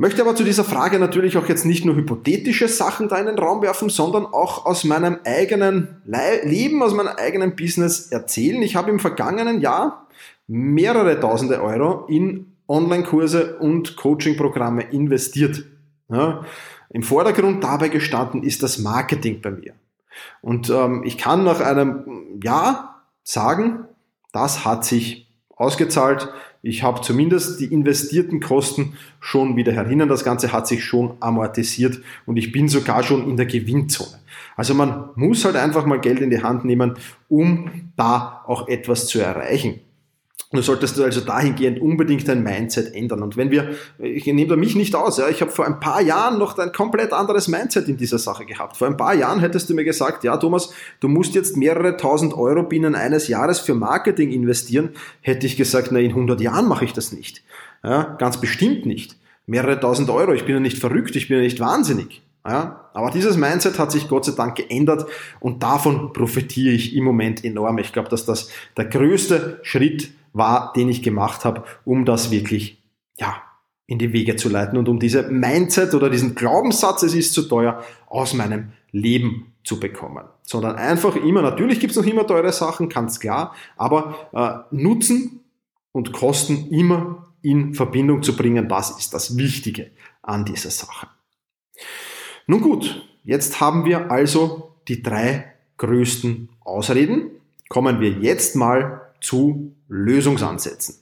Möchte 0.00 0.22
aber 0.22 0.34
zu 0.34 0.44
dieser 0.44 0.64
Frage 0.64 0.98
natürlich 0.98 1.36
auch 1.36 1.46
jetzt 1.46 1.66
nicht 1.66 1.84
nur 1.84 1.94
hypothetische 1.94 2.68
Sachen 2.68 3.10
da 3.10 3.18
in 3.18 3.26
den 3.26 3.38
Raum 3.38 3.60
werfen, 3.60 3.90
sondern 3.90 4.24
auch 4.24 4.64
aus 4.64 4.84
meinem 4.84 5.18
eigenen 5.26 6.00
Leben, 6.06 6.82
aus 6.82 6.94
meinem 6.94 7.12
eigenen 7.18 7.54
Business 7.54 8.10
erzählen. 8.10 8.62
Ich 8.62 8.76
habe 8.76 8.90
im 8.90 8.98
vergangenen 8.98 9.60
Jahr 9.60 10.06
mehrere 10.46 11.20
tausende 11.20 11.62
Euro 11.62 12.06
in 12.06 12.56
Online-Kurse 12.66 13.58
und 13.58 13.98
Coaching-Programme 13.98 14.84
investiert. 14.84 15.64
Ja, 16.08 16.46
Im 16.88 17.02
Vordergrund 17.02 17.62
dabei 17.62 17.88
gestanden 17.88 18.42
ist 18.42 18.62
das 18.62 18.78
Marketing 18.78 19.42
bei 19.42 19.50
mir. 19.50 19.74
Und 20.40 20.70
ähm, 20.70 21.02
ich 21.04 21.18
kann 21.18 21.44
nach 21.44 21.60
einem 21.60 22.40
Jahr 22.42 23.02
sagen, 23.22 23.84
das 24.32 24.64
hat 24.64 24.86
sich 24.86 25.28
ausgezahlt. 25.56 26.32
Ich 26.62 26.82
habe 26.82 27.00
zumindest 27.00 27.60
die 27.60 27.72
investierten 27.72 28.40
Kosten 28.40 28.94
schon 29.18 29.56
wieder 29.56 29.72
herinnen. 29.72 30.08
Das 30.08 30.24
Ganze 30.24 30.52
hat 30.52 30.68
sich 30.68 30.84
schon 30.84 31.14
amortisiert 31.20 32.00
und 32.26 32.36
ich 32.36 32.52
bin 32.52 32.68
sogar 32.68 33.02
schon 33.02 33.28
in 33.28 33.36
der 33.36 33.46
Gewinnzone. 33.46 34.18
Also 34.56 34.74
man 34.74 35.08
muss 35.14 35.44
halt 35.44 35.56
einfach 35.56 35.86
mal 35.86 36.00
Geld 36.00 36.20
in 36.20 36.28
die 36.28 36.42
Hand 36.42 36.66
nehmen, 36.66 36.94
um 37.28 37.92
da 37.96 38.44
auch 38.46 38.68
etwas 38.68 39.06
zu 39.06 39.20
erreichen. 39.20 39.80
Du 40.52 40.62
solltest 40.62 40.98
also 41.00 41.20
dahingehend 41.20 41.80
unbedingt 41.80 42.26
dein 42.26 42.42
Mindset 42.42 42.92
ändern. 42.94 43.22
Und 43.22 43.36
wenn 43.36 43.52
wir, 43.52 43.70
ich 43.98 44.26
nehme 44.26 44.48
da 44.48 44.56
mich 44.56 44.74
nicht 44.74 44.96
aus, 44.96 45.18
ja, 45.18 45.28
ich 45.28 45.40
habe 45.42 45.52
vor 45.52 45.64
ein 45.64 45.78
paar 45.78 46.00
Jahren 46.02 46.38
noch 46.38 46.58
ein 46.58 46.72
komplett 46.72 47.12
anderes 47.12 47.46
Mindset 47.46 47.88
in 47.88 47.96
dieser 47.96 48.18
Sache 48.18 48.44
gehabt. 48.44 48.76
Vor 48.76 48.88
ein 48.88 48.96
paar 48.96 49.14
Jahren 49.14 49.38
hättest 49.38 49.70
du 49.70 49.74
mir 49.74 49.84
gesagt, 49.84 50.24
ja 50.24 50.36
Thomas, 50.36 50.72
du 50.98 51.06
musst 51.06 51.34
jetzt 51.36 51.56
mehrere 51.56 51.96
tausend 51.96 52.34
Euro 52.34 52.64
binnen 52.64 52.96
eines 52.96 53.28
Jahres 53.28 53.60
für 53.60 53.74
Marketing 53.74 54.32
investieren. 54.32 54.90
Hätte 55.20 55.46
ich 55.46 55.56
gesagt, 55.56 55.92
na 55.92 56.00
in 56.00 56.10
100 56.10 56.40
Jahren 56.40 56.66
mache 56.66 56.84
ich 56.84 56.92
das 56.92 57.12
nicht. 57.12 57.42
Ja, 57.84 58.16
ganz 58.18 58.40
bestimmt 58.40 58.86
nicht. 58.86 59.16
Mehrere 59.46 59.78
tausend 59.78 60.10
Euro, 60.10 60.32
ich 60.32 60.44
bin 60.44 60.54
ja 60.56 60.60
nicht 60.60 60.78
verrückt, 60.78 61.14
ich 61.16 61.28
bin 61.28 61.38
ja 61.38 61.42
nicht 61.44 61.60
wahnsinnig. 61.60 62.22
Ja, 62.46 62.88
aber 62.94 63.10
dieses 63.10 63.36
Mindset 63.36 63.78
hat 63.78 63.92
sich 63.92 64.08
Gott 64.08 64.24
sei 64.24 64.32
Dank 64.32 64.56
geändert 64.56 65.06
und 65.40 65.62
davon 65.62 66.12
profitiere 66.12 66.72
ich 66.72 66.96
im 66.96 67.04
Moment 67.04 67.44
enorm. 67.44 67.78
Ich 67.78 67.92
glaube, 67.92 68.08
dass 68.08 68.24
das 68.24 68.50
der 68.78 68.86
größte 68.86 69.60
Schritt 69.62 70.10
war, 70.32 70.72
den 70.74 70.88
ich 70.88 71.02
gemacht 71.02 71.44
habe, 71.44 71.64
um 71.84 72.04
das 72.04 72.30
wirklich, 72.30 72.82
ja, 73.18 73.42
in 73.86 73.98
die 73.98 74.12
Wege 74.12 74.36
zu 74.36 74.48
leiten 74.48 74.78
und 74.78 74.88
um 74.88 75.00
diese 75.00 75.24
Mindset 75.24 75.94
oder 75.94 76.10
diesen 76.10 76.36
Glaubenssatz, 76.36 77.02
es 77.02 77.14
ist 77.14 77.32
zu 77.32 77.42
teuer, 77.42 77.82
aus 78.06 78.34
meinem 78.34 78.72
Leben 78.92 79.52
zu 79.64 79.80
bekommen. 79.80 80.24
Sondern 80.42 80.76
einfach 80.76 81.16
immer, 81.16 81.42
natürlich 81.42 81.80
gibt 81.80 81.90
es 81.90 81.96
noch 81.96 82.06
immer 82.06 82.26
teure 82.26 82.52
Sachen, 82.52 82.88
ganz 82.88 83.18
klar, 83.18 83.54
aber 83.76 84.28
äh, 84.32 84.74
Nutzen 84.74 85.40
und 85.90 86.12
Kosten 86.12 86.68
immer 86.70 87.26
in 87.42 87.74
Verbindung 87.74 88.22
zu 88.22 88.36
bringen, 88.36 88.68
das 88.68 88.96
ist 88.98 89.12
das 89.12 89.36
Wichtige 89.36 89.90
an 90.22 90.44
dieser 90.44 90.70
Sache. 90.70 91.08
Nun 92.46 92.60
gut, 92.60 93.08
jetzt 93.24 93.60
haben 93.60 93.84
wir 93.84 94.10
also 94.10 94.74
die 94.88 95.02
drei 95.02 95.52
größten 95.78 96.48
Ausreden. 96.60 97.30
Kommen 97.68 98.00
wir 98.00 98.10
jetzt 98.10 98.56
mal 98.56 99.09
zu 99.20 99.76
Lösungsansätzen. 99.88 100.96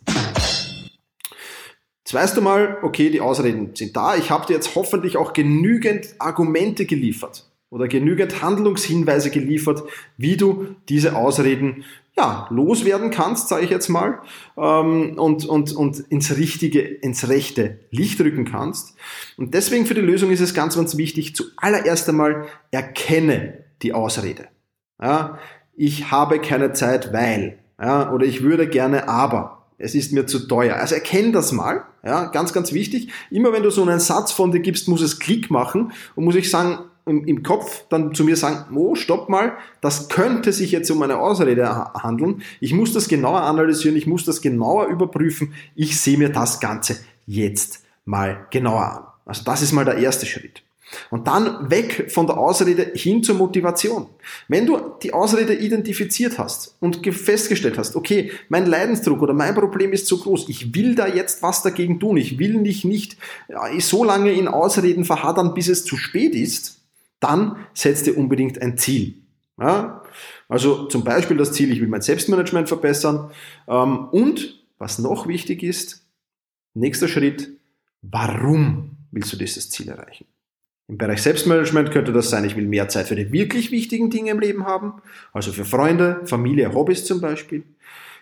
Jetzt 2.04 2.14
weißt 2.14 2.36
du 2.36 2.40
mal, 2.40 2.78
okay, 2.82 3.10
die 3.10 3.20
Ausreden 3.20 3.74
sind 3.74 3.94
da. 3.94 4.16
Ich 4.16 4.30
habe 4.30 4.46
dir 4.46 4.54
jetzt 4.54 4.74
hoffentlich 4.74 5.16
auch 5.18 5.34
genügend 5.34 6.14
Argumente 6.18 6.86
geliefert 6.86 7.50
oder 7.70 7.86
genügend 7.86 8.40
Handlungshinweise 8.40 9.30
geliefert, 9.30 9.82
wie 10.16 10.38
du 10.38 10.74
diese 10.88 11.16
Ausreden 11.16 11.84
ja, 12.16 12.48
loswerden 12.50 13.10
kannst, 13.10 13.48
sage 13.48 13.64
ich 13.64 13.70
jetzt 13.70 13.88
mal, 13.88 14.20
ähm, 14.56 15.18
und, 15.18 15.44
und, 15.44 15.72
und 15.72 16.00
ins 16.00 16.36
richtige, 16.36 16.80
ins 16.80 17.28
rechte 17.28 17.78
Licht 17.90 18.20
rücken 18.20 18.44
kannst. 18.44 18.96
Und 19.36 19.54
deswegen 19.54 19.86
für 19.86 19.94
die 19.94 20.00
Lösung 20.00 20.30
ist 20.30 20.40
es 20.40 20.52
ganz, 20.52 20.76
ganz 20.76 20.96
wichtig, 20.96 21.36
zuallererst 21.36 22.08
einmal 22.08 22.46
erkenne 22.72 23.64
die 23.82 23.92
Ausrede. 23.92 24.48
Ja, 25.00 25.38
ich 25.76 26.10
habe 26.10 26.40
keine 26.40 26.72
Zeit, 26.72 27.12
weil, 27.12 27.58
ja, 27.80 28.12
oder 28.12 28.26
ich 28.26 28.42
würde 28.42 28.68
gerne, 28.68 29.08
aber 29.08 29.62
es 29.78 29.94
ist 29.94 30.12
mir 30.12 30.26
zu 30.26 30.46
teuer. 30.48 30.76
Also 30.76 30.96
erkenn 30.96 31.32
das 31.32 31.52
mal, 31.52 31.84
ja, 32.04 32.26
ganz, 32.26 32.52
ganz 32.52 32.72
wichtig. 32.72 33.10
Immer 33.30 33.52
wenn 33.52 33.62
du 33.62 33.70
so 33.70 33.82
einen 33.82 34.00
Satz 34.00 34.32
von 34.32 34.50
dir 34.50 34.60
gibst, 34.60 34.88
muss 34.88 35.00
es 35.00 35.18
Klick 35.18 35.50
machen 35.50 35.92
und 36.16 36.24
muss 36.24 36.34
ich 36.34 36.50
sagen, 36.50 36.78
im, 37.06 37.24
im 37.24 37.42
Kopf 37.42 37.84
dann 37.88 38.14
zu 38.14 38.24
mir 38.24 38.36
sagen, 38.36 38.76
oh, 38.76 38.94
stopp 38.94 39.28
mal, 39.28 39.56
das 39.80 40.08
könnte 40.08 40.52
sich 40.52 40.72
jetzt 40.72 40.90
um 40.90 41.02
eine 41.02 41.18
Ausrede 41.18 41.68
handeln. 41.94 42.42
Ich 42.60 42.74
muss 42.74 42.92
das 42.92 43.08
genauer 43.08 43.42
analysieren, 43.42 43.96
ich 43.96 44.06
muss 44.06 44.24
das 44.24 44.42
genauer 44.42 44.86
überprüfen. 44.86 45.54
Ich 45.74 46.00
sehe 46.00 46.18
mir 46.18 46.28
das 46.28 46.60
Ganze 46.60 46.96
jetzt 47.26 47.84
mal 48.04 48.46
genauer 48.50 48.84
an. 48.84 49.04
Also 49.24 49.42
das 49.44 49.62
ist 49.62 49.72
mal 49.72 49.84
der 49.84 49.98
erste 49.98 50.26
Schritt. 50.26 50.62
Und 51.10 51.26
dann 51.26 51.70
weg 51.70 52.10
von 52.10 52.26
der 52.26 52.38
Ausrede 52.38 52.92
hin 52.94 53.22
zur 53.22 53.34
Motivation. 53.34 54.06
Wenn 54.48 54.66
du 54.66 54.78
die 55.02 55.12
Ausrede 55.12 55.54
identifiziert 55.54 56.38
hast 56.38 56.76
und 56.80 57.06
festgestellt 57.06 57.78
hast, 57.78 57.96
okay, 57.96 58.32
mein 58.48 58.66
Leidensdruck 58.66 59.20
oder 59.22 59.34
mein 59.34 59.54
Problem 59.54 59.92
ist 59.92 60.06
so 60.06 60.18
groß, 60.18 60.48
ich 60.48 60.74
will 60.74 60.94
da 60.94 61.06
jetzt 61.06 61.42
was 61.42 61.62
dagegen 61.62 62.00
tun, 62.00 62.16
ich 62.16 62.38
will 62.38 62.58
mich 62.58 62.84
nicht 62.84 63.16
so 63.78 64.04
lange 64.04 64.32
in 64.32 64.48
Ausreden 64.48 65.04
verhadern, 65.04 65.54
bis 65.54 65.68
es 65.68 65.84
zu 65.84 65.96
spät 65.96 66.34
ist, 66.34 66.80
dann 67.20 67.56
setz 67.74 68.02
dir 68.02 68.16
unbedingt 68.16 68.60
ein 68.62 68.78
Ziel. 68.78 69.14
Ja? 69.60 70.02
Also 70.48 70.86
zum 70.86 71.04
Beispiel 71.04 71.36
das 71.36 71.52
Ziel, 71.52 71.70
ich 71.72 71.80
will 71.80 71.88
mein 71.88 72.02
Selbstmanagement 72.02 72.68
verbessern. 72.68 73.30
Ähm, 73.66 74.08
und 74.08 74.64
was 74.78 74.98
noch 74.98 75.26
wichtig 75.26 75.62
ist, 75.62 76.06
nächster 76.74 77.08
Schritt, 77.08 77.50
warum 78.02 78.96
willst 79.10 79.32
du 79.32 79.36
dieses 79.36 79.70
Ziel 79.70 79.88
erreichen? 79.88 80.26
Im 80.88 80.96
Bereich 80.96 81.20
Selbstmanagement 81.22 81.90
könnte 81.90 82.12
das 82.12 82.30
sein, 82.30 82.44
ich 82.44 82.56
will 82.56 82.66
mehr 82.66 82.88
Zeit 82.88 83.08
für 83.08 83.14
die 83.14 83.30
wirklich 83.30 83.70
wichtigen 83.70 84.08
Dinge 84.08 84.30
im 84.30 84.40
Leben 84.40 84.64
haben, 84.64 84.94
also 85.34 85.52
für 85.52 85.66
Freunde, 85.66 86.22
Familie, 86.24 86.72
Hobbys 86.72 87.04
zum 87.04 87.20
Beispiel. 87.20 87.62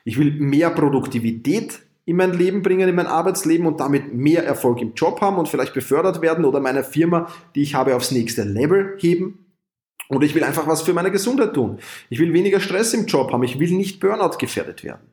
Ich 0.04 0.18
will 0.18 0.32
mehr 0.32 0.70
Produktivität 0.70 1.80
in 2.06 2.16
mein 2.16 2.32
Leben 2.32 2.62
bringen, 2.62 2.88
in 2.88 2.94
mein 2.94 3.06
Arbeitsleben 3.06 3.66
und 3.66 3.78
damit 3.78 4.14
mehr 4.14 4.44
Erfolg 4.44 4.80
im 4.80 4.94
Job 4.94 5.20
haben 5.20 5.36
und 5.36 5.48
vielleicht 5.48 5.74
befördert 5.74 6.22
werden 6.22 6.44
oder 6.44 6.60
meine 6.60 6.82
Firma, 6.82 7.28
die 7.54 7.62
ich 7.62 7.74
habe, 7.74 7.94
aufs 7.94 8.10
nächste 8.10 8.42
Level 8.42 8.96
heben. 8.98 9.46
Oder 10.08 10.24
ich 10.24 10.34
will 10.34 10.44
einfach 10.44 10.68
was 10.68 10.82
für 10.82 10.92
meine 10.92 11.10
Gesundheit 11.10 11.54
tun. 11.54 11.78
Ich 12.10 12.20
will 12.20 12.32
weniger 12.32 12.60
Stress 12.60 12.94
im 12.94 13.06
Job 13.06 13.32
haben. 13.32 13.42
Ich 13.42 13.58
will 13.58 13.72
nicht 13.72 13.98
Burnout 13.98 14.38
gefährdet 14.38 14.84
werden. 14.84 15.08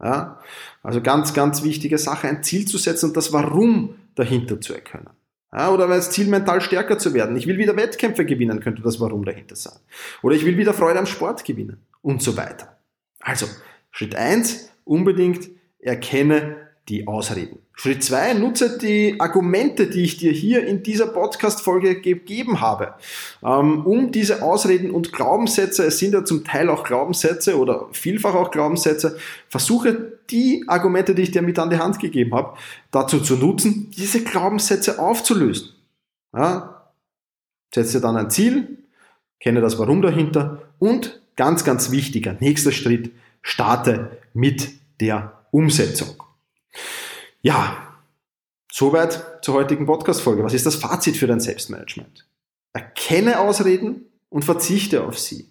Ja? 0.00 0.40
Also 0.82 1.02
ganz, 1.02 1.34
ganz 1.34 1.62
wichtige 1.62 1.98
Sache, 1.98 2.28
ein 2.28 2.42
Ziel 2.42 2.66
zu 2.66 2.78
setzen 2.78 3.06
und 3.10 3.16
das 3.16 3.32
Warum 3.34 3.96
dahinter 4.14 4.58
zu 4.60 4.72
erkennen. 4.72 5.10
Ja, 5.52 5.70
oder 5.70 5.86
das 5.86 6.10
Ziel, 6.10 6.26
mental 6.26 6.60
stärker 6.60 6.98
zu 6.98 7.14
werden. 7.14 7.36
Ich 7.36 7.46
will 7.46 7.56
wieder 7.56 7.76
Wettkämpfe 7.76 8.26
gewinnen, 8.26 8.60
könnte 8.60 8.82
das 8.82 9.00
Warum 9.00 9.24
dahinter 9.24 9.56
sein. 9.56 9.78
Oder 10.22 10.34
ich 10.34 10.44
will 10.44 10.58
wieder 10.58 10.74
Freude 10.74 10.98
am 10.98 11.06
Sport 11.06 11.44
gewinnen 11.44 11.78
und 12.02 12.22
so 12.22 12.36
weiter. 12.36 12.76
Also, 13.20 13.46
Schritt 13.90 14.14
eins 14.14 14.70
unbedingt 14.84 15.48
erkenne 15.78 16.68
die 16.88 17.06
Ausreden. 17.06 17.58
Schritt 17.72 18.02
zwei, 18.02 18.32
nutze 18.32 18.78
die 18.78 19.20
Argumente, 19.20 19.86
die 19.86 20.02
ich 20.02 20.16
dir 20.16 20.32
hier 20.32 20.66
in 20.66 20.82
dieser 20.82 21.06
Podcast-Folge 21.06 22.00
gegeben 22.00 22.60
habe, 22.60 22.94
ähm, 23.44 23.86
um 23.86 24.10
diese 24.10 24.42
Ausreden 24.42 24.90
und 24.90 25.12
Glaubenssätze, 25.12 25.84
es 25.84 25.98
sind 25.98 26.12
ja 26.12 26.24
zum 26.24 26.44
Teil 26.44 26.70
auch 26.70 26.84
Glaubenssätze 26.84 27.58
oder 27.58 27.88
vielfach 27.92 28.34
auch 28.34 28.50
Glaubenssätze, 28.50 29.18
versuche 29.48 30.07
die 30.30 30.64
Argumente, 30.66 31.14
die 31.14 31.22
ich 31.22 31.30
dir 31.30 31.42
mit 31.42 31.58
an 31.58 31.70
die 31.70 31.78
Hand 31.78 31.98
gegeben 31.98 32.34
habe, 32.34 32.56
dazu 32.90 33.20
zu 33.20 33.36
nutzen, 33.36 33.90
diese 33.90 34.22
Glaubenssätze 34.22 34.98
aufzulösen. 34.98 35.70
Ja? 36.34 36.92
Setze 37.74 37.98
dir 37.98 38.02
dann 38.02 38.16
ein 38.16 38.30
Ziel, 38.30 38.78
kenne 39.40 39.60
das 39.60 39.78
Warum 39.78 40.02
dahinter 40.02 40.62
und 40.78 41.20
ganz, 41.36 41.64
ganz 41.64 41.90
wichtiger, 41.90 42.36
nächster 42.40 42.72
Schritt, 42.72 43.12
starte 43.42 44.18
mit 44.34 44.70
der 45.00 45.44
Umsetzung. 45.50 46.22
Ja, 47.40 47.76
soweit 48.70 49.44
zur 49.44 49.54
heutigen 49.54 49.86
Podcast-Folge. 49.86 50.42
Was 50.42 50.54
ist 50.54 50.66
das 50.66 50.76
Fazit 50.76 51.16
für 51.16 51.26
dein 51.26 51.40
Selbstmanagement? 51.40 52.26
Erkenne 52.72 53.40
Ausreden 53.40 54.06
und 54.28 54.44
verzichte 54.44 55.04
auf 55.04 55.18
sie. 55.18 55.50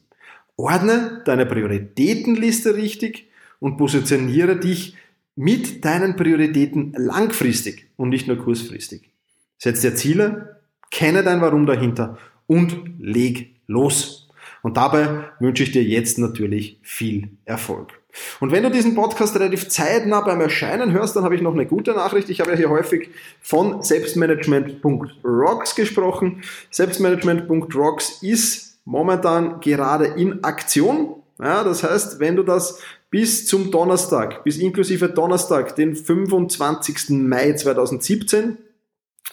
Ordne 0.57 1.21
deine 1.25 1.45
Prioritätenliste 1.45 2.75
richtig 2.75 3.26
und 3.59 3.77
positioniere 3.77 4.57
dich 4.57 4.95
mit 5.35 5.85
deinen 5.85 6.15
Prioritäten 6.15 6.93
langfristig 6.97 7.87
und 7.95 8.09
nicht 8.09 8.27
nur 8.27 8.37
kurzfristig. 8.37 9.09
Setz 9.57 9.81
dir 9.81 9.95
Ziele, 9.95 10.61
kenne 10.91 11.23
dein 11.23 11.41
Warum 11.41 11.65
dahinter 11.65 12.17
und 12.47 12.75
leg 12.99 13.55
los. 13.67 14.29
Und 14.63 14.77
dabei 14.77 15.25
wünsche 15.39 15.63
ich 15.63 15.71
dir 15.71 15.83
jetzt 15.83 16.17
natürlich 16.17 16.79
viel 16.81 17.29
Erfolg. 17.45 17.93
Und 18.39 18.51
wenn 18.51 18.63
du 18.63 18.71
diesen 18.71 18.95
Podcast 18.95 19.35
relativ 19.35 19.69
zeitnah 19.69 20.21
beim 20.21 20.41
Erscheinen 20.41 20.91
hörst, 20.91 21.15
dann 21.15 21.23
habe 21.23 21.35
ich 21.35 21.41
noch 21.41 21.53
eine 21.53 21.67
gute 21.67 21.91
Nachricht. 21.91 22.29
Ich 22.29 22.39
habe 22.41 22.51
ja 22.51 22.57
hier 22.57 22.69
häufig 22.69 23.09
von 23.39 23.83
Selbstmanagement.rocks 23.83 25.75
gesprochen. 25.75 26.41
Selbstmanagement.rocks 26.71 28.23
ist 28.23 28.79
momentan 28.85 29.59
gerade 29.59 30.05
in 30.05 30.43
Aktion. 30.43 31.15
Ja, 31.39 31.63
das 31.63 31.83
heißt, 31.83 32.19
wenn 32.19 32.35
du 32.35 32.41
das 32.43 32.81
bis 33.09 33.47
zum 33.47 33.71
Donnerstag, 33.71 34.43
bis 34.43 34.57
inklusive 34.57 35.09
Donnerstag, 35.09 35.75
den 35.75 35.95
25. 35.95 37.09
Mai 37.09 37.53
2017, 37.53 38.57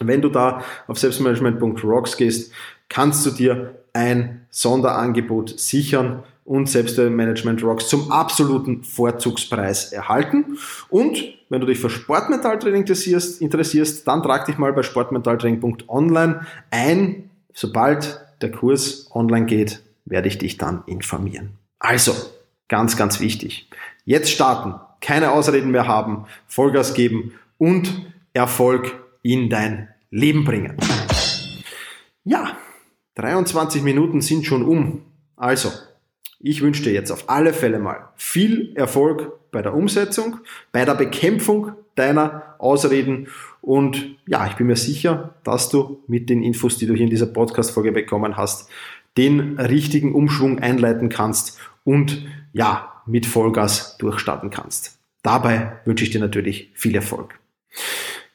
wenn 0.00 0.22
du 0.22 0.28
da 0.28 0.62
auf 0.86 0.98
selbstmanagement.rocks 0.98 2.16
gehst, 2.16 2.52
kannst 2.88 3.24
du 3.26 3.30
dir 3.30 3.74
ein 3.92 4.46
Sonderangebot 4.50 5.58
sichern 5.58 6.24
und 6.44 6.68
Selbstmanagement 6.68 7.62
Rocks 7.62 7.88
zum 7.88 8.12
absoluten 8.12 8.84
Vorzugspreis 8.84 9.92
erhalten. 9.92 10.58
Und 10.90 11.24
wenn 11.48 11.60
du 11.60 11.66
dich 11.66 11.78
für 11.78 11.88
Sportmentaltraining 11.88 12.82
interessierst, 12.82 13.40
interessierst, 13.40 14.06
dann 14.06 14.22
trag 14.22 14.44
dich 14.44 14.58
mal 14.58 14.72
bei 14.72 14.82
sportmentaltraining.online 14.82 16.46
ein. 16.70 17.30
Sobald 17.54 18.20
der 18.42 18.50
Kurs 18.50 19.08
online 19.14 19.46
geht, 19.46 19.82
werde 20.04 20.28
ich 20.28 20.38
dich 20.38 20.58
dann 20.58 20.82
informieren. 20.86 21.50
Also, 21.78 22.12
ganz, 22.68 22.96
ganz 22.96 23.20
wichtig. 23.20 23.68
Jetzt 24.04 24.30
starten, 24.30 24.74
keine 25.00 25.32
Ausreden 25.32 25.70
mehr 25.70 25.86
haben, 25.86 26.26
Vollgas 26.46 26.94
geben 26.94 27.32
und 27.58 28.12
Erfolg 28.32 29.00
in 29.22 29.48
dein 29.48 29.88
Leben 30.10 30.44
bringen. 30.44 30.76
Ja, 32.24 32.56
23 33.16 33.82
Minuten 33.82 34.20
sind 34.20 34.46
schon 34.46 34.64
um. 34.64 35.02
Also, 35.36 35.70
ich 36.40 36.60
wünsche 36.60 36.82
dir 36.82 36.92
jetzt 36.92 37.10
auf 37.10 37.28
alle 37.28 37.52
Fälle 37.52 37.78
mal 37.78 38.08
viel 38.16 38.72
Erfolg 38.76 39.50
bei 39.50 39.62
der 39.62 39.74
Umsetzung, 39.74 40.38
bei 40.72 40.84
der 40.84 40.94
Bekämpfung 40.94 41.72
deiner 41.94 42.56
Ausreden 42.58 43.28
und 43.60 44.16
ja, 44.26 44.46
ich 44.46 44.54
bin 44.54 44.66
mir 44.66 44.76
sicher, 44.76 45.36
dass 45.42 45.70
du 45.70 46.02
mit 46.06 46.28
den 46.28 46.42
Infos, 46.42 46.76
die 46.76 46.86
du 46.86 46.94
hier 46.94 47.04
in 47.04 47.10
dieser 47.10 47.26
Podcast-Folge 47.26 47.92
bekommen 47.92 48.36
hast, 48.36 48.68
den 49.16 49.58
richtigen 49.58 50.14
Umschwung 50.14 50.58
einleiten 50.58 51.08
kannst 51.08 51.58
und 51.84 52.26
ja, 52.54 53.02
mit 53.04 53.26
Vollgas 53.26 53.98
durchstarten 53.98 54.48
kannst. 54.48 54.98
Dabei 55.22 55.80
wünsche 55.84 56.04
ich 56.04 56.10
dir 56.10 56.20
natürlich 56.20 56.70
viel 56.74 56.94
Erfolg. 56.94 57.38